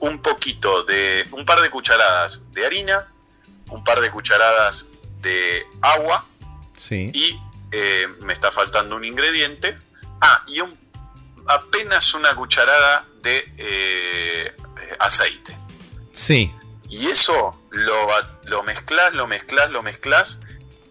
[0.00, 3.06] un poquito de, un par de cucharadas de harina,
[3.70, 4.86] un par de cucharadas
[5.20, 6.24] de agua,
[6.76, 7.10] Sí.
[7.14, 7.40] y
[7.72, 9.78] eh, me está faltando un ingrediente.
[10.20, 10.76] Ah, y un,
[11.46, 14.56] apenas una cucharada de eh,
[14.98, 15.56] aceite.
[16.12, 16.52] Sí.
[16.88, 18.08] Y eso lo,
[18.44, 20.40] lo mezclas, lo mezclas, lo mezclas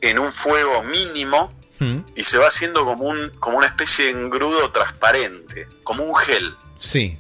[0.02, 4.12] en un fuego mínimo Mm, y se va haciendo como, un, como una especie de
[4.12, 6.56] engrudo transparente, como un gel.
[6.80, 7.18] Sí.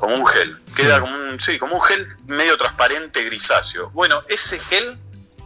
[0.00, 0.56] Como un gel.
[0.74, 3.90] Queda como un, sí, como un gel medio transparente grisáceo.
[3.90, 4.98] Bueno, ese gel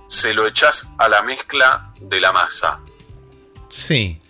[0.09, 2.79] se lo echás a la mezcla de la masa.
[3.71, 4.21] Sí.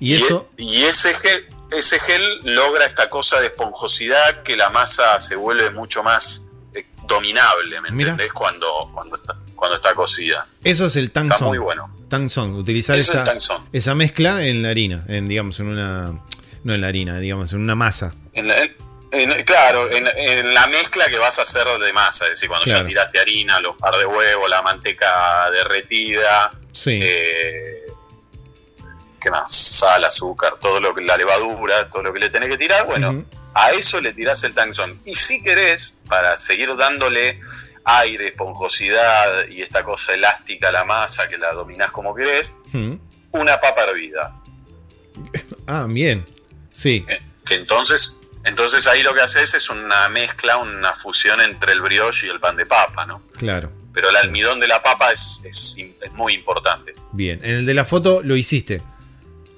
[0.00, 0.48] Y eso.
[0.56, 5.36] e- y ese gel, ese gel logra esta cosa de esponjosidad que la masa se
[5.36, 8.10] vuelve mucho más eh, dominable, ¿me Mira.
[8.10, 8.32] entendés?
[8.32, 10.46] Cuando, cuando, está, cuando está cocida.
[10.64, 11.94] Eso es el tang Está muy bueno.
[12.08, 12.54] Tang song.
[12.56, 13.68] Utilizar Eso esa, es Tangson.
[13.72, 15.04] esa mezcla en la harina.
[15.08, 16.20] En, digamos, en una.
[16.64, 18.12] No en la harina, digamos, en una masa.
[18.32, 18.56] En la-
[19.12, 22.64] en- claro, en, en la mezcla que vas a hacer de masa, es decir, cuando
[22.64, 22.80] Claro.
[22.80, 27.00] ya tiraste harina, los par de huevos, la manteca derretida, Sí.
[27.02, 27.82] eh,
[29.20, 29.52] ¿qué más?
[29.52, 33.24] Sal, azúcar, todo lo que la levadura, todo lo que le tenés que tirar, bueno,
[33.54, 35.00] a eso le tirás el tangzón.
[35.04, 37.40] Y si querés, para seguir dándole
[37.84, 42.52] aire, esponjosidad y esta cosa elástica a la masa que la dominás como querés,
[43.32, 44.34] una papa hervida.
[45.66, 46.24] Ah, bien.
[46.72, 47.04] Sí.
[47.06, 51.80] Que, que entonces, entonces ahí lo que haces es una mezcla, una fusión entre el
[51.80, 53.22] brioche y el pan de papa, ¿no?
[53.36, 53.70] Claro.
[53.92, 56.94] Pero el almidón de la papa es, es, es muy importante.
[57.12, 57.40] Bien.
[57.42, 58.80] En el de la foto lo hiciste.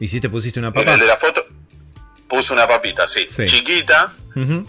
[0.00, 0.94] Hiciste, pusiste una En papa.
[0.94, 1.44] el de la foto.
[2.28, 3.44] Puse una papita, sí, Sí.
[3.46, 4.12] chiquita,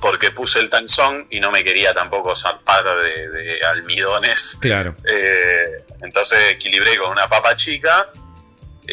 [0.01, 4.57] porque puse el tanzón y no me quería tampoco zarpar de, de almidones.
[4.59, 4.95] Claro.
[5.07, 5.65] Eh,
[6.01, 8.09] entonces equilibré con una papa chica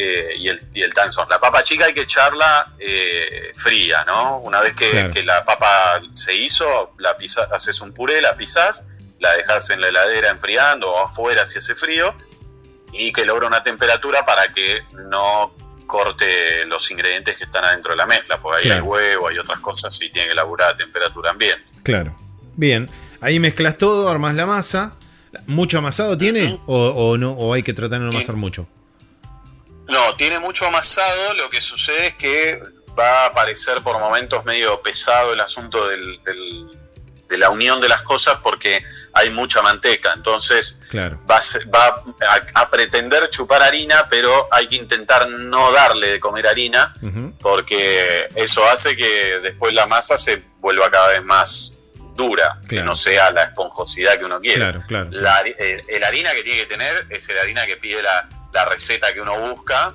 [0.01, 1.27] eh, y, el, y el tanzón.
[1.29, 4.39] La papa chica hay que echarla eh, fría, ¿no?
[4.39, 5.11] Una vez que, Claro.
[5.11, 8.87] que la papa se hizo, la pisa, haces un puré, la pisás,
[9.19, 12.13] la dejas en la heladera enfriando o afuera si hace frío
[12.93, 15.53] y que logra una temperatura para que no
[15.85, 18.81] corte los ingredientes que están adentro de la mezcla, porque ahí Claro.
[18.83, 21.71] hay huevo, hay otras cosas y tiene que laburar a temperatura ambiente.
[21.83, 22.15] Claro.
[22.55, 22.89] Bien.
[23.21, 24.91] Ahí mezclas todo, armas la masa.
[25.45, 26.59] ¿Mucho amasado tiene?
[26.65, 26.75] O,
[27.11, 28.67] o no, ¿O hay que tratar de no amasar mucho?
[29.89, 32.61] No, tiene mucho amasado, lo que sucede es que
[32.97, 36.67] va a parecer por momentos medio pesado el asunto del- del-
[37.27, 41.19] de la unión de las cosas porque hay mucha manteca, entonces Claro.
[41.29, 41.39] va,
[41.73, 46.91] va a- a pretender chupar harina, pero hay que intentar no darle de comer harina
[47.39, 51.73] porque eso hace que después la masa se vuelva cada vez más
[52.19, 54.57] dura, que no sea la esponjosidad que uno quiere.
[54.59, 55.07] Claro, claro.
[55.11, 58.27] La, hari- el, el harina que tiene que tener es la harina que pide la,
[58.53, 59.93] la receta que uno busca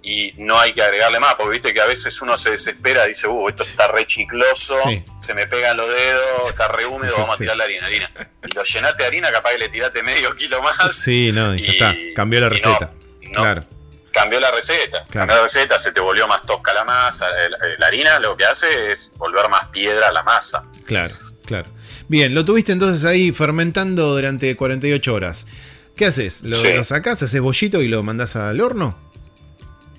[0.00, 3.08] y no hay que agregarle más, porque viste que a veces uno se desespera y
[3.08, 5.02] dice, uh, esto está re chicloso, Sí.
[5.18, 8.08] se me pegan los dedos, está re húmedo, vamos a tirar la harina, harina.
[8.48, 10.76] Y lo llenaste de harina, capaz que le tiraste medio kilo más.
[10.96, 11.92] Sí, no, y- está.
[12.14, 12.92] Cambió la no, receta.
[13.32, 13.40] no.
[13.42, 13.64] Claro.
[14.12, 17.26] Cambió la receta, cambió la receta, se te volvió más tosca la masa.
[17.44, 20.64] el- La harina lo que hace es volver más piedra a la masa.
[20.86, 21.12] Claro,
[21.46, 21.70] claro.
[22.08, 25.46] Bien, lo tuviste entonces ahí fermentando durante 48 horas.
[25.96, 26.42] ¿Qué haces?
[26.42, 26.72] ¿Lo, Sí.
[26.74, 28.98] lo sacás, haces bollito y lo mandás al horno?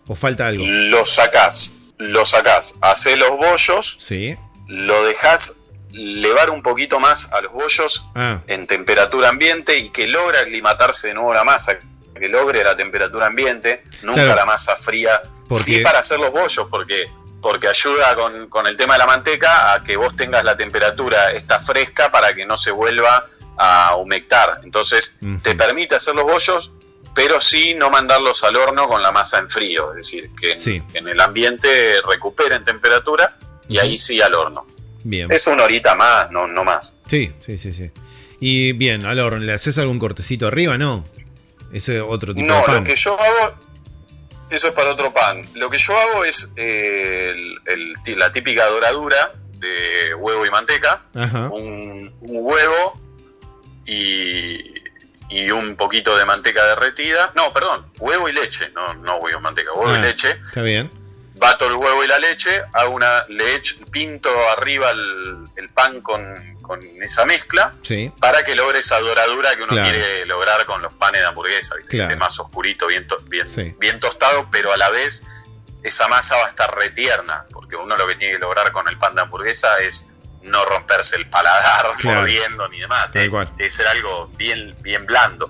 [0.08, 0.64] ¿O falta algo?
[0.68, 4.36] Lo sacás, lo sacás, hacés los bollos, Sí.
[4.68, 5.58] lo dejás
[5.92, 11.08] levar un poquito más a los bollos Ah, en temperatura ambiente y que logra aclimatarse
[11.08, 11.78] de nuevo la masa,
[12.18, 14.36] que logre la temperatura ambiente, nunca Claro.
[14.36, 17.06] la masa fría, Porque- sí para hacer los bollos, porque
[17.48, 21.32] porque ayuda con, con el tema de la manteca a que vos tengas la temperatura
[21.32, 23.26] esta fresca para que no se vuelva
[23.58, 24.60] a humectar.
[24.66, 26.70] Entonces te permite hacer los bollos,
[27.16, 30.58] pero sí no mandarlos al horno con la masa en frío, es decir, que
[30.94, 33.38] en, el ambiente recuperen temperatura
[33.70, 34.68] y ahí sí al horno.
[35.06, 35.32] bien.
[35.32, 36.92] Es una horita más, no, no más.
[37.10, 37.90] Sí, sí, sí, sí.
[38.42, 40.78] Y bien, al horno, ¿le haces algún cortecito arriba?
[40.78, 41.06] No.
[41.72, 42.76] Ese es otro tipo de No, pan.
[42.76, 43.56] lo que yo hago,
[44.50, 45.42] eso es para otro pan.
[45.56, 47.32] Lo que yo hago es eh,
[47.66, 53.00] el- el- la típica doradura de huevo y manteca, un, un huevo
[53.86, 54.74] y,
[55.30, 57.32] y un poquito de manteca derretida.
[57.36, 60.00] No, perdón, huevo y leche, no, no huevo y manteca, huevo Ah.
[60.00, 60.32] y leche.
[60.46, 60.90] Está bien.
[61.36, 66.57] Bato el huevo y la leche, hago una leche, pinto arriba el, el pan con,
[66.68, 68.12] con esa mezcla Sí.
[68.20, 69.90] para que logre esa doradura que uno Claro.
[69.90, 71.92] quiere lograr con los panes de hamburguesa, ¿viste?
[71.98, 72.18] Claro.
[72.18, 73.74] Más oscurito, bien, to- bien, Sí.
[73.80, 75.24] bien tostado, pero a la vez
[75.84, 78.98] esa masa va a estar retierna, porque uno lo que tiene que lograr con el
[78.98, 80.10] pan de hamburguesa es
[80.44, 82.20] no romperse el paladar Claro.
[82.20, 85.50] mordiendo ni demás, tiene que ser algo bien, bien blando.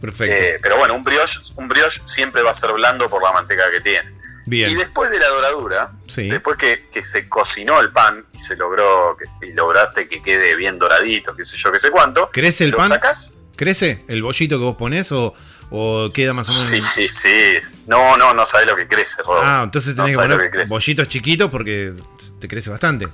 [0.00, 0.32] Perfecto.
[0.34, 3.70] Eh, pero bueno, un brioche, un brioche siempre va a ser blando por la manteca
[3.70, 4.17] que tiene.
[4.50, 6.28] Y después de la doradura, Sí.
[6.28, 10.54] después que, que se cocinó el pan y se logró que- y lograste que quede
[10.56, 12.88] bien doradito, qué sé yo, qué sé cuánto, ¿Crece el lo pan?
[12.88, 15.34] sacás ¿Crece el bollito que vos ponés o,
[15.70, 16.68] o queda más o menos?
[16.68, 17.54] Sí, sí, sí.
[17.88, 19.40] No, no, no sabes lo que crece, Rodo.
[19.42, 21.92] Ah, entonces No tenés que sabes lo poner que bollitos chiquitos porque
[22.40, 23.08] te crece bastante.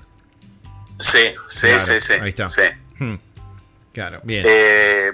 [1.01, 1.19] Sí,
[1.49, 2.13] sí, Claro, sí, sí.
[2.15, 2.51] ahí está.
[2.51, 2.63] sí.
[2.99, 3.15] Hmm.
[3.93, 4.45] Claro, bien.
[4.47, 5.13] Eh,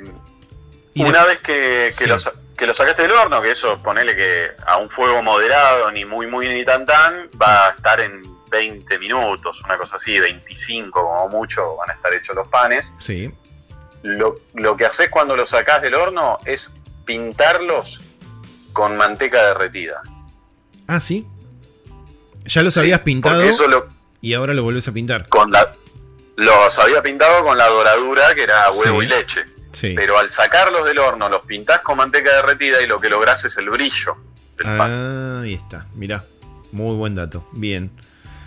[0.95, 2.11] Y una de- vez que, que Sí.
[2.11, 5.91] lo, sa- que lo sacaste del horno, que eso ponele que a un fuego moderado,
[5.91, 10.21] ni muy, muy, ni tan, tan, va a estar en 20 minutos, una cosa así,
[10.21, 12.93] 25 como mucho, van a estar hechos los panes.
[13.01, 13.33] Sí.
[14.03, 18.03] Lo, lo que haces cuando lo sacás del horno es pintarlos
[18.73, 20.03] con manteca derretida.
[20.87, 21.27] Ah, sí.
[22.45, 23.89] Ya los Sí, habías pintado Porque eso lo,
[24.21, 25.29] y ahora lo volvés a pintar.
[25.29, 25.73] con la,
[26.37, 29.07] los había pintado con la doradura que era huevo Sí.
[29.07, 29.45] y leche.
[29.73, 29.95] Sí.
[29.95, 33.57] Pero al sacarlos del horno, los pintás con manteca derretida y lo que lográs es
[33.57, 34.17] el brillo
[34.57, 34.91] del pan.
[34.91, 35.87] Ah, ahí está.
[35.95, 36.25] Mirá.
[36.73, 37.49] Muy buen dato.
[37.53, 37.91] Bien.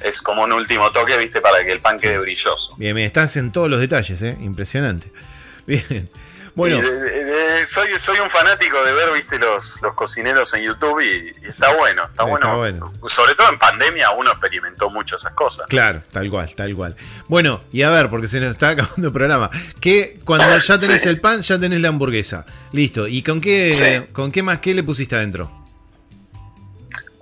[0.01, 2.75] Es como un último toque, viste, para que el pan quede brilloso.
[2.77, 4.37] Bien, me estás en todos los detalles, ¿eh?
[4.41, 5.11] Impresionante.
[5.65, 6.09] Bien.
[6.55, 10.61] Bueno, de- de- de- soy, soy un fanático de ver, viste, los, los cocineros en
[10.63, 12.57] YouTube y, y está bueno, está, Está bueno.
[12.57, 12.93] bueno.
[13.07, 15.65] Sobre todo en pandemia uno experimentó mucho esas cosas.
[15.67, 16.95] claro, tal cual, tal cual.
[17.27, 19.49] Bueno, y a ver, porque se nos está acabando el programa.
[19.81, 21.09] Que cuando ya tenés Sí.
[21.09, 22.45] el pan, ya tenés la hamburguesa.
[22.71, 23.07] Listo.
[23.07, 24.11] ¿Y con qué, Sí.
[24.13, 25.49] con qué más qué le pusiste adentro?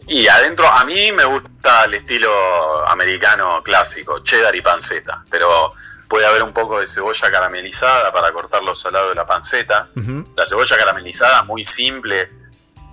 [0.08, 5.72] Y adentro, a mí me gusta el estilo americano clásico, cheddar y panceta, pero
[6.12, 9.88] puede haber un poco de cebolla caramelizada para cortar los salados de la panceta.
[10.36, 12.30] La cebolla caramelizada, muy simple,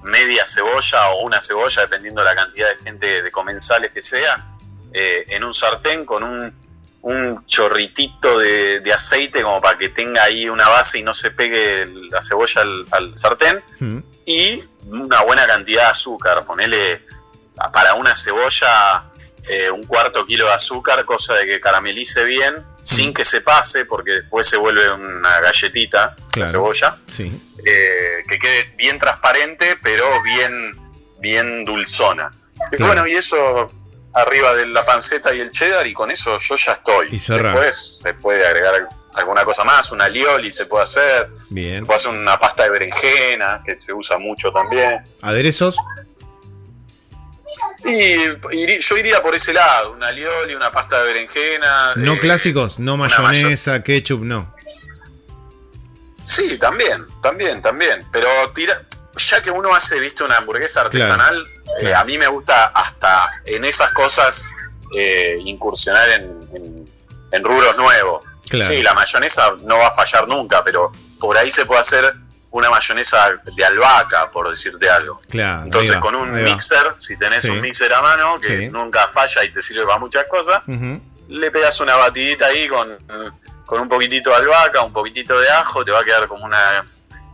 [0.04, 4.38] media cebolla o una cebolla, dependiendo de la cantidad de gente de comensales que sean.
[4.92, 6.52] eh, en un sartén con un,
[7.02, 11.30] un chorritito de, de aceite como para que tenga ahí una base y no se
[11.32, 13.62] pegue la cebolla al, al sartén
[14.26, 16.44] y una buena cantidad de azúcar.
[16.46, 17.02] Ponele
[17.72, 19.10] para una cebolla
[19.48, 22.54] eh, un cuarto kilo de azúcar, cosa de que caramelice bien,
[22.88, 26.46] sin que se pase, porque después se vuelve una galletita Claro.
[26.46, 26.96] la cebolla.
[27.06, 27.30] Sí.
[27.64, 30.72] eh, que quede bien transparente, pero bien,
[31.18, 32.30] bien dulzona.
[32.72, 33.66] Y bueno, y eso
[34.14, 37.08] arriba de la panceta y el cheddar, y con eso yo ya estoy.
[37.08, 37.18] Y.
[37.18, 41.80] Después se puede agregar alguna cosa más, una lioli se puede hacer, Bien.
[41.80, 45.00] se puede hacer una pasta de berenjena, que se usa mucho también.
[45.22, 45.76] ¿Aderezos?
[47.84, 51.94] Y yo iría por ese lado, una lioli, una pasta de berenjena.
[51.96, 54.50] No eh, clásicos, no mayonesa, ketchup, no.
[56.24, 58.04] Sí, también, también, también.
[58.12, 58.82] Pero tira,
[59.16, 61.98] ya que uno hace, viste, una hamburguesa artesanal, eh, claro.
[61.98, 64.46] a mí me gusta hasta en esas cosas
[64.96, 66.88] eh, incursionar en, en-
[67.32, 68.22] en rubros nuevos.
[68.48, 68.66] Claro.
[68.72, 72.14] Sí, la mayonesa no va a fallar nunca, pero por ahí se puede hacer
[72.58, 75.20] una mayonesa de albahaca, por decirte algo.
[75.28, 75.64] Claro.
[75.64, 77.50] Entonces, va, con un mixer, si tenés Sí.
[77.50, 78.68] un mixer a mano, que Sí.
[78.68, 80.62] nunca falla y te sirve para muchas cosas,
[81.28, 82.96] le pegas una batidita ahí con,
[83.66, 86.82] con un poquitito de albahaca, un poquitito de ajo, te va a quedar como una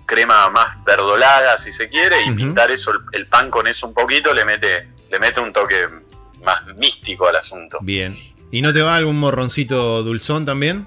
[0.06, 3.94] crema más verdolaga si se quiere y pintar eso el, el pan con eso un
[3.94, 5.88] poquito le mete le mete un toque
[6.42, 7.78] más místico al asunto.
[7.80, 8.14] Bien.
[8.50, 10.86] ¿Y no te va algún morroncito dulzón también?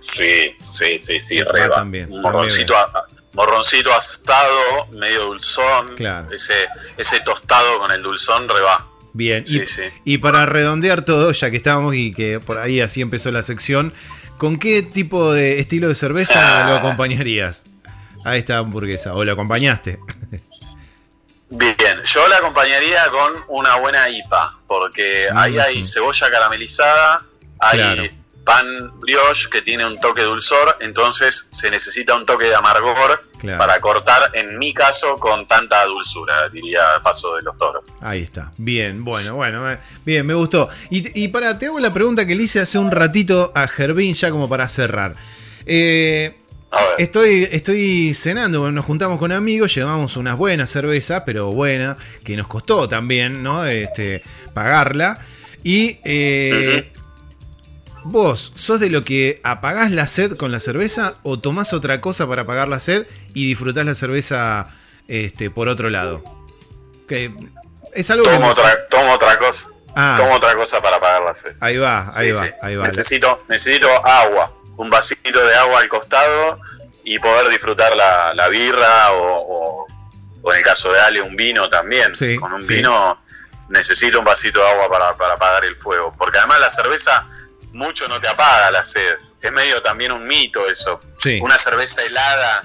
[0.00, 1.76] Sí, sí, sí, sí, reba.
[1.76, 3.04] también, Un morroncito, a-
[3.36, 6.28] morroncito asado, medio dulzón, Claro.
[6.32, 8.86] ese ese tostado con el dulzón reba.
[9.12, 9.46] Bien.
[9.46, 9.82] Sí, y, sí.
[10.04, 13.94] y para redondear todo, ya que estábamos y que por ahí así empezó la sección,
[14.38, 16.68] ¿con qué tipo de estilo de cerveza Ah.
[16.68, 17.64] lo acompañarías
[18.24, 19.14] a esta hamburguesa?
[19.14, 19.98] ¿O lo acompañaste?
[21.48, 27.22] Bien, yo la acompañaría con una buena IPA, porque ahí hay cebolla caramelizada,
[27.60, 28.02] hay Claro.
[28.44, 33.58] pan brioche que tiene un toque dulzor, entonces se necesita un toque de amargor Claro.
[33.58, 37.84] para cortar, en mi caso, con tanta dulzura, diría Paso de los Toros.
[38.00, 38.50] Ahí está.
[38.56, 39.70] Bien, bueno, bueno.
[39.70, 40.68] eh, Bien, me gustó.
[40.90, 44.14] Y, y para, te hago la pregunta que le hice hace un ratito a Gervín,
[44.14, 45.14] ya como para cerrar.
[45.66, 46.34] Eh,
[46.70, 51.96] A ver, Estoy, estoy cenando, nos juntamos con amigos, llevamos unas buenas cervezas, pero buena,
[52.24, 53.64] que nos costó también, ¿no?
[53.66, 54.22] Este,
[54.54, 55.18] pagarla.
[55.62, 56.92] Y eh,
[58.06, 62.26] vos, ¿sos de lo que apagás la sed con la cerveza o tomás otra cosa
[62.26, 64.68] para apagar la sed y disfrutás la cerveza
[65.08, 66.22] este, por otro lado?
[67.08, 67.32] Que
[67.94, 69.68] es algo que tomo otra, tomo otra cosa.
[69.94, 70.16] Ah.
[70.18, 71.56] Tomo otra cosa para apagar la sed.
[71.60, 72.50] Ahí va, ahí Sí, va, sí.
[72.62, 72.84] ahí va.
[72.84, 76.58] Necesito, necesito agua, un vasito de agua al costado
[77.04, 79.86] y poder disfrutar la, la birra o, o-
[80.42, 82.14] o en el caso de Ale un vino también.
[82.14, 83.18] Sí, Con un vino
[83.68, 86.14] necesito un vasito de agua para, para apagar el fuego.
[86.16, 87.26] Porque además la cerveza
[87.72, 89.14] mucho no te apaga la sed.
[89.40, 91.00] Es medio también un mito eso.
[91.22, 91.38] Sí.
[91.42, 92.64] Una cerveza helada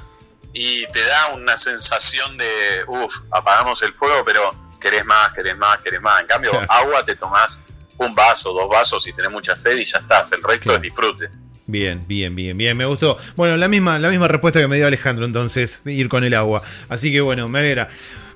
[0.54, 5.78] y te da una sensación de, uff, apagamos el fuego, pero querés más, querés más,
[5.82, 6.22] querés más.
[6.22, 6.66] En cambio, Claro.
[6.70, 7.62] agua te tomás
[7.98, 10.32] un vaso, dos vasos y tenés mucha sed y ya estás.
[10.32, 10.78] El resto Claro.
[10.78, 11.30] es disfrute.
[11.68, 13.18] Bien, bien, bien, bien, me gustó.
[13.36, 16.64] Bueno, la misma, la misma respuesta que me dio Alejandro, entonces, ir con el agua.
[16.90, 17.90] Así que bueno, me alegra.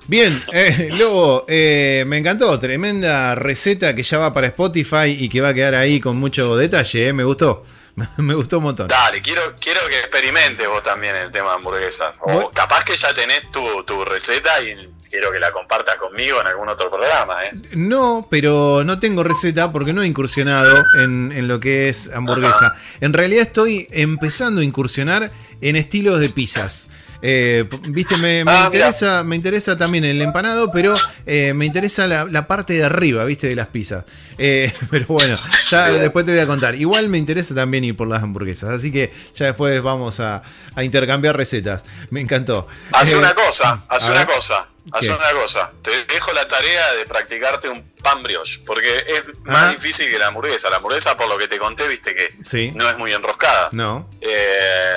[0.08, 5.40] Bien, eh, Lobo, eh, me encantó, tremenda receta que ya va para Spotify y que
[5.40, 7.64] va a quedar ahí con mucho detalle, eh, me gustó,
[8.18, 8.86] me gustó un montón.
[8.88, 12.14] Dale, quiero, quiero que experimentes vos también el tema de hamburguesas.
[12.20, 16.40] O Voy- capaz que ya tenés tu, tu receta y quiero que la compartas conmigo
[16.40, 17.50] en algún otro programa, ¿eh?
[17.74, 22.66] No, pero no tengo receta porque no he incursionado en, en lo que es hamburguesa.
[22.68, 22.76] Ajá.
[23.00, 26.88] En realidad estoy empezando a incursionar en estilos de pizzas.
[27.22, 28.86] Eh, Viste, me, me Ah, mirá.
[28.88, 30.94] interesa, me interesa también el empanado, pero
[31.26, 34.04] eh, me interesa la, la parte de arriba, viste, de las pizzas.
[34.38, 36.74] Eh, pero bueno, ya después te voy a contar.
[36.74, 40.42] Igual me interesa también ir por las hamburguesas, así que ya después vamos a,
[40.74, 41.84] a intercambiar recetas.
[42.10, 42.66] Me encantó.
[42.92, 45.70] Haz una cosa, haz una cosa, haz una cosa.
[45.82, 49.70] Te dejo la tarea de practicarte un pan brioche, porque es más Ah.
[49.70, 50.70] difícil que la hamburguesa.
[50.70, 52.70] La hamburguesa, por lo que te conté, viste que Sí.
[52.74, 53.68] no es muy enroscada.
[53.72, 54.08] No.
[54.20, 54.94] Eh,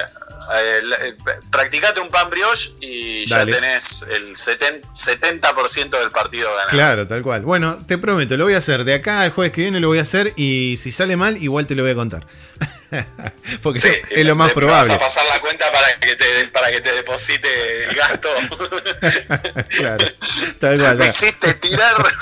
[0.53, 1.15] eh, eh,
[1.51, 3.51] practicate un pan brioche y Dale.
[3.51, 6.69] ya tenés el 70%, 70% del partido ganado.
[6.69, 7.41] Claro, tal cual.
[7.41, 8.83] Bueno, te prometo, lo voy a hacer.
[8.83, 11.67] De acá al jueves que viene lo voy a hacer y si sale mal, igual
[11.67, 12.25] te lo voy a contar.
[13.61, 14.93] Porque Sí, es lo más probable.
[14.93, 18.29] Vas a pasar la cuenta para que te, para que te deposite el gasto.
[19.77, 20.05] claro,
[20.59, 20.97] tal cual.
[20.97, 21.95] Me hiciste tirar.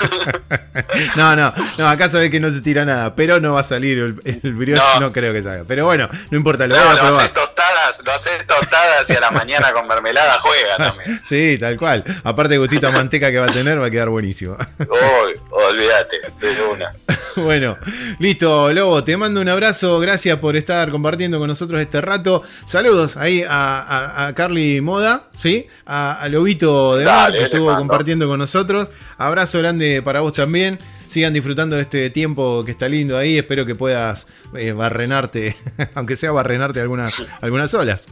[1.16, 3.98] No, no, no, acá sabés que no se tira nada, pero no va a salir
[3.98, 5.00] el, el brioche, no.
[5.00, 5.12] No.
[5.12, 5.64] creo que salga.
[5.66, 7.20] Pero bueno, no importa, lo No, voy a lo probar.
[7.20, 11.20] haces tostadas, lo haces tostadas y a la mañana con mermelada juega también.
[11.26, 12.04] Sí, tal cual.
[12.24, 14.56] Aparte, gustito a manteca que va a tener va a quedar buenísimo.
[14.78, 16.90] Uy, olvídate, de una.
[17.36, 17.76] Bueno,
[18.18, 22.42] listo, Lobo, te mando un abrazo, gracias por estar compartiendo con nosotros este rato.
[22.66, 25.66] Saludos ahí a, a- a Carly Moda, ¿sí?
[25.86, 28.90] A, a Lobito de Mar, que estuvo compartiendo con nosotros.
[29.16, 30.78] Abrazo grande para vos también.
[31.06, 33.38] Sigan disfrutando de este tiempo que está lindo ahí.
[33.38, 35.56] Espero que puedas eh, barrenarte,
[35.94, 38.06] aunque sea barrenarte algunas, algunas olas.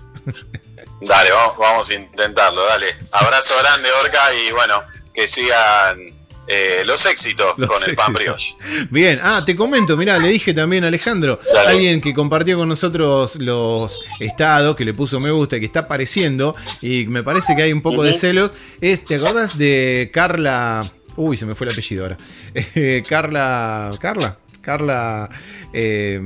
[1.03, 2.86] Dale, vamos, vamos a intentarlo, dale.
[3.12, 4.82] Abrazo grande, Orca, y bueno,
[5.12, 5.99] que sigan
[6.47, 8.55] eh, los éxitos Los con el pan brioche.
[8.90, 13.36] Bien, ah, te comento, mirá, le dije también a Alejandro, alguien que compartió con nosotros
[13.36, 17.72] los estados, que le puso me gusta, que está apareciendo, y me parece que hay
[17.72, 18.51] un poco de celos.
[18.80, 20.80] Es, ¿Te acordás de Carla?
[21.16, 22.16] Uy, se me fue el apellido ahora.
[22.55, 23.90] Eh, Carla.
[24.01, 24.38] ¿Carla?
[24.61, 25.30] Carla.
[25.72, 26.20] eh,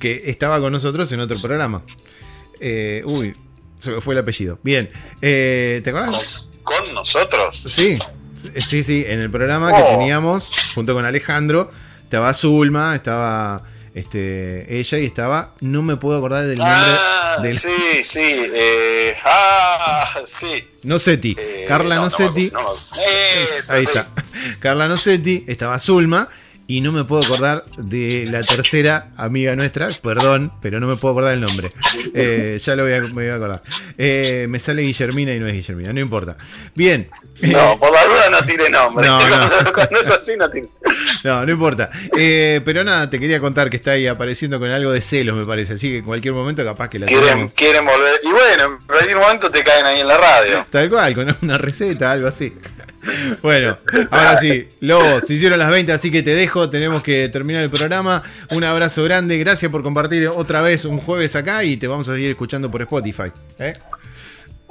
[0.00, 1.82] que estaba con nosotros en otro programa.
[2.60, 3.34] Eh, uy,
[3.80, 4.58] se me fue el apellido.
[4.62, 4.90] Bien,
[5.20, 6.50] eh, ¿te acordás?
[6.62, 7.62] ¿Con, con nosotros?
[7.66, 7.98] Sí,
[8.58, 9.90] sí, sí, en el programa que Oh.
[9.98, 11.70] teníamos junto con Alejandro,
[12.02, 13.62] estaba Zulma, estaba
[13.94, 17.70] este, ella y estaba, no me puedo acordar del nombre Ah, del sí,
[18.04, 18.20] sí.
[18.22, 20.64] Eh, ah, sí.
[20.84, 23.88] Nocetti, Eh, Carla no, Nocetti, no Eso, ahí sí.
[23.88, 24.08] está,
[24.60, 26.28] Carla Nocetti, estaba Zulma
[26.66, 31.12] y no me puedo acordar de la tercera amiga nuestra, perdón, pero no me puedo
[31.12, 31.70] acordar el nombre.
[32.14, 33.62] Eh, ya lo voy a, me voy a acordar.
[33.98, 36.36] Eh, me sale Guillermina y no es Guillermina, no importa.
[36.74, 37.08] Bien.
[37.42, 39.06] No, por la duda no tire nombre.
[39.06, 39.72] No, no.
[39.74, 40.68] Cuando, es así no tire.
[41.24, 41.90] No, no importa.
[42.18, 45.44] Eh, pero nada, te quería contar que está ahí apareciendo con algo de celos, me
[45.44, 45.74] parece.
[45.74, 47.52] Así que en cualquier momento capaz que la Quieren, tenemos.
[47.54, 48.20] quieren volver.
[48.22, 50.66] Y bueno, en cualquier momento te caen ahí en la radio.
[50.70, 52.52] Tal cual, con una receta, algo así.
[53.42, 53.76] Bueno,
[54.12, 57.70] ahora sí, Lobo, se hicieron las 20, así que te dejo, tenemos que terminar el
[57.70, 58.22] programa.
[58.52, 62.14] Un abrazo grande, gracias por compartir otra vez un jueves acá y te vamos a
[62.14, 63.32] seguir escuchando por Spotify.
[63.58, 63.72] ¿eh?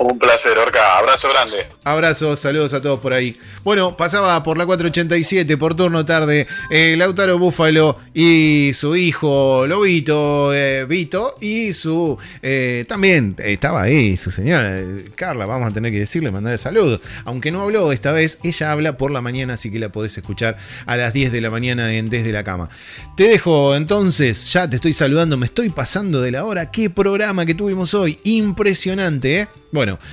[0.02, 0.98] Un placer, Orca.
[0.98, 1.68] Abrazo grande.
[1.84, 3.38] Abrazos, saludos a todos por ahí.
[3.64, 10.54] Bueno, pasaba por la 487 por turno tarde eh, Lautaro Búfalo y su hijo Lobito,
[10.56, 12.18] eh, Vito, y su.
[12.42, 17.02] eh, también estaba ahí su señora eh, Carla, vamos a tener que decirle, mandarle saludos.
[17.26, 20.58] Aunque no habló esta vez, ella habla por la mañana, así que la podés escuchar
[20.88, 22.70] a las 10 de la mañana Desde la Cama.
[23.16, 26.72] Te dejo entonces, ya te estoy saludando, me estoy pasando de la hora.
[26.72, 29.48] Qué programa que tuvimos hoy, impresionante, ¿eh?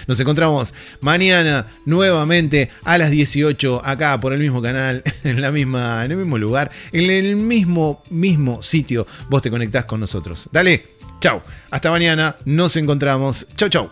[0.07, 6.05] Nos encontramos mañana nuevamente a las 18 acá por el mismo canal, en la misma
[6.05, 9.07] en el mismo lugar, en el mismo mismo sitio.
[9.29, 10.49] Vos te conectás con nosotros.
[10.53, 10.99] Dale.
[11.20, 11.43] Chau.
[11.70, 12.37] Hasta mañana.
[12.45, 13.47] Nos encontramos.
[13.57, 13.91] Chau, chau.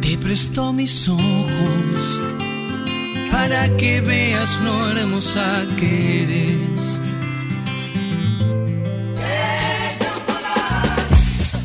[0.00, 2.20] Te presto mis ojos
[3.30, 7.00] para que veas lo hermosa que eres.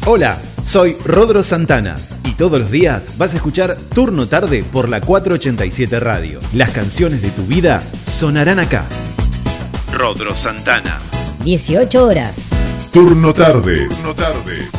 [0.08, 5.02] Hola, soy Rodro Santana y todos los días vas a escuchar Turno Tarde por la
[5.02, 6.40] 487 Radio.
[6.54, 8.86] Las canciones de tu vida sonarán acá.
[9.92, 11.00] Rodro Santana.
[11.44, 12.36] 18 horas.
[12.94, 13.88] Turno tarde.
[13.88, 14.70] Turno tarde.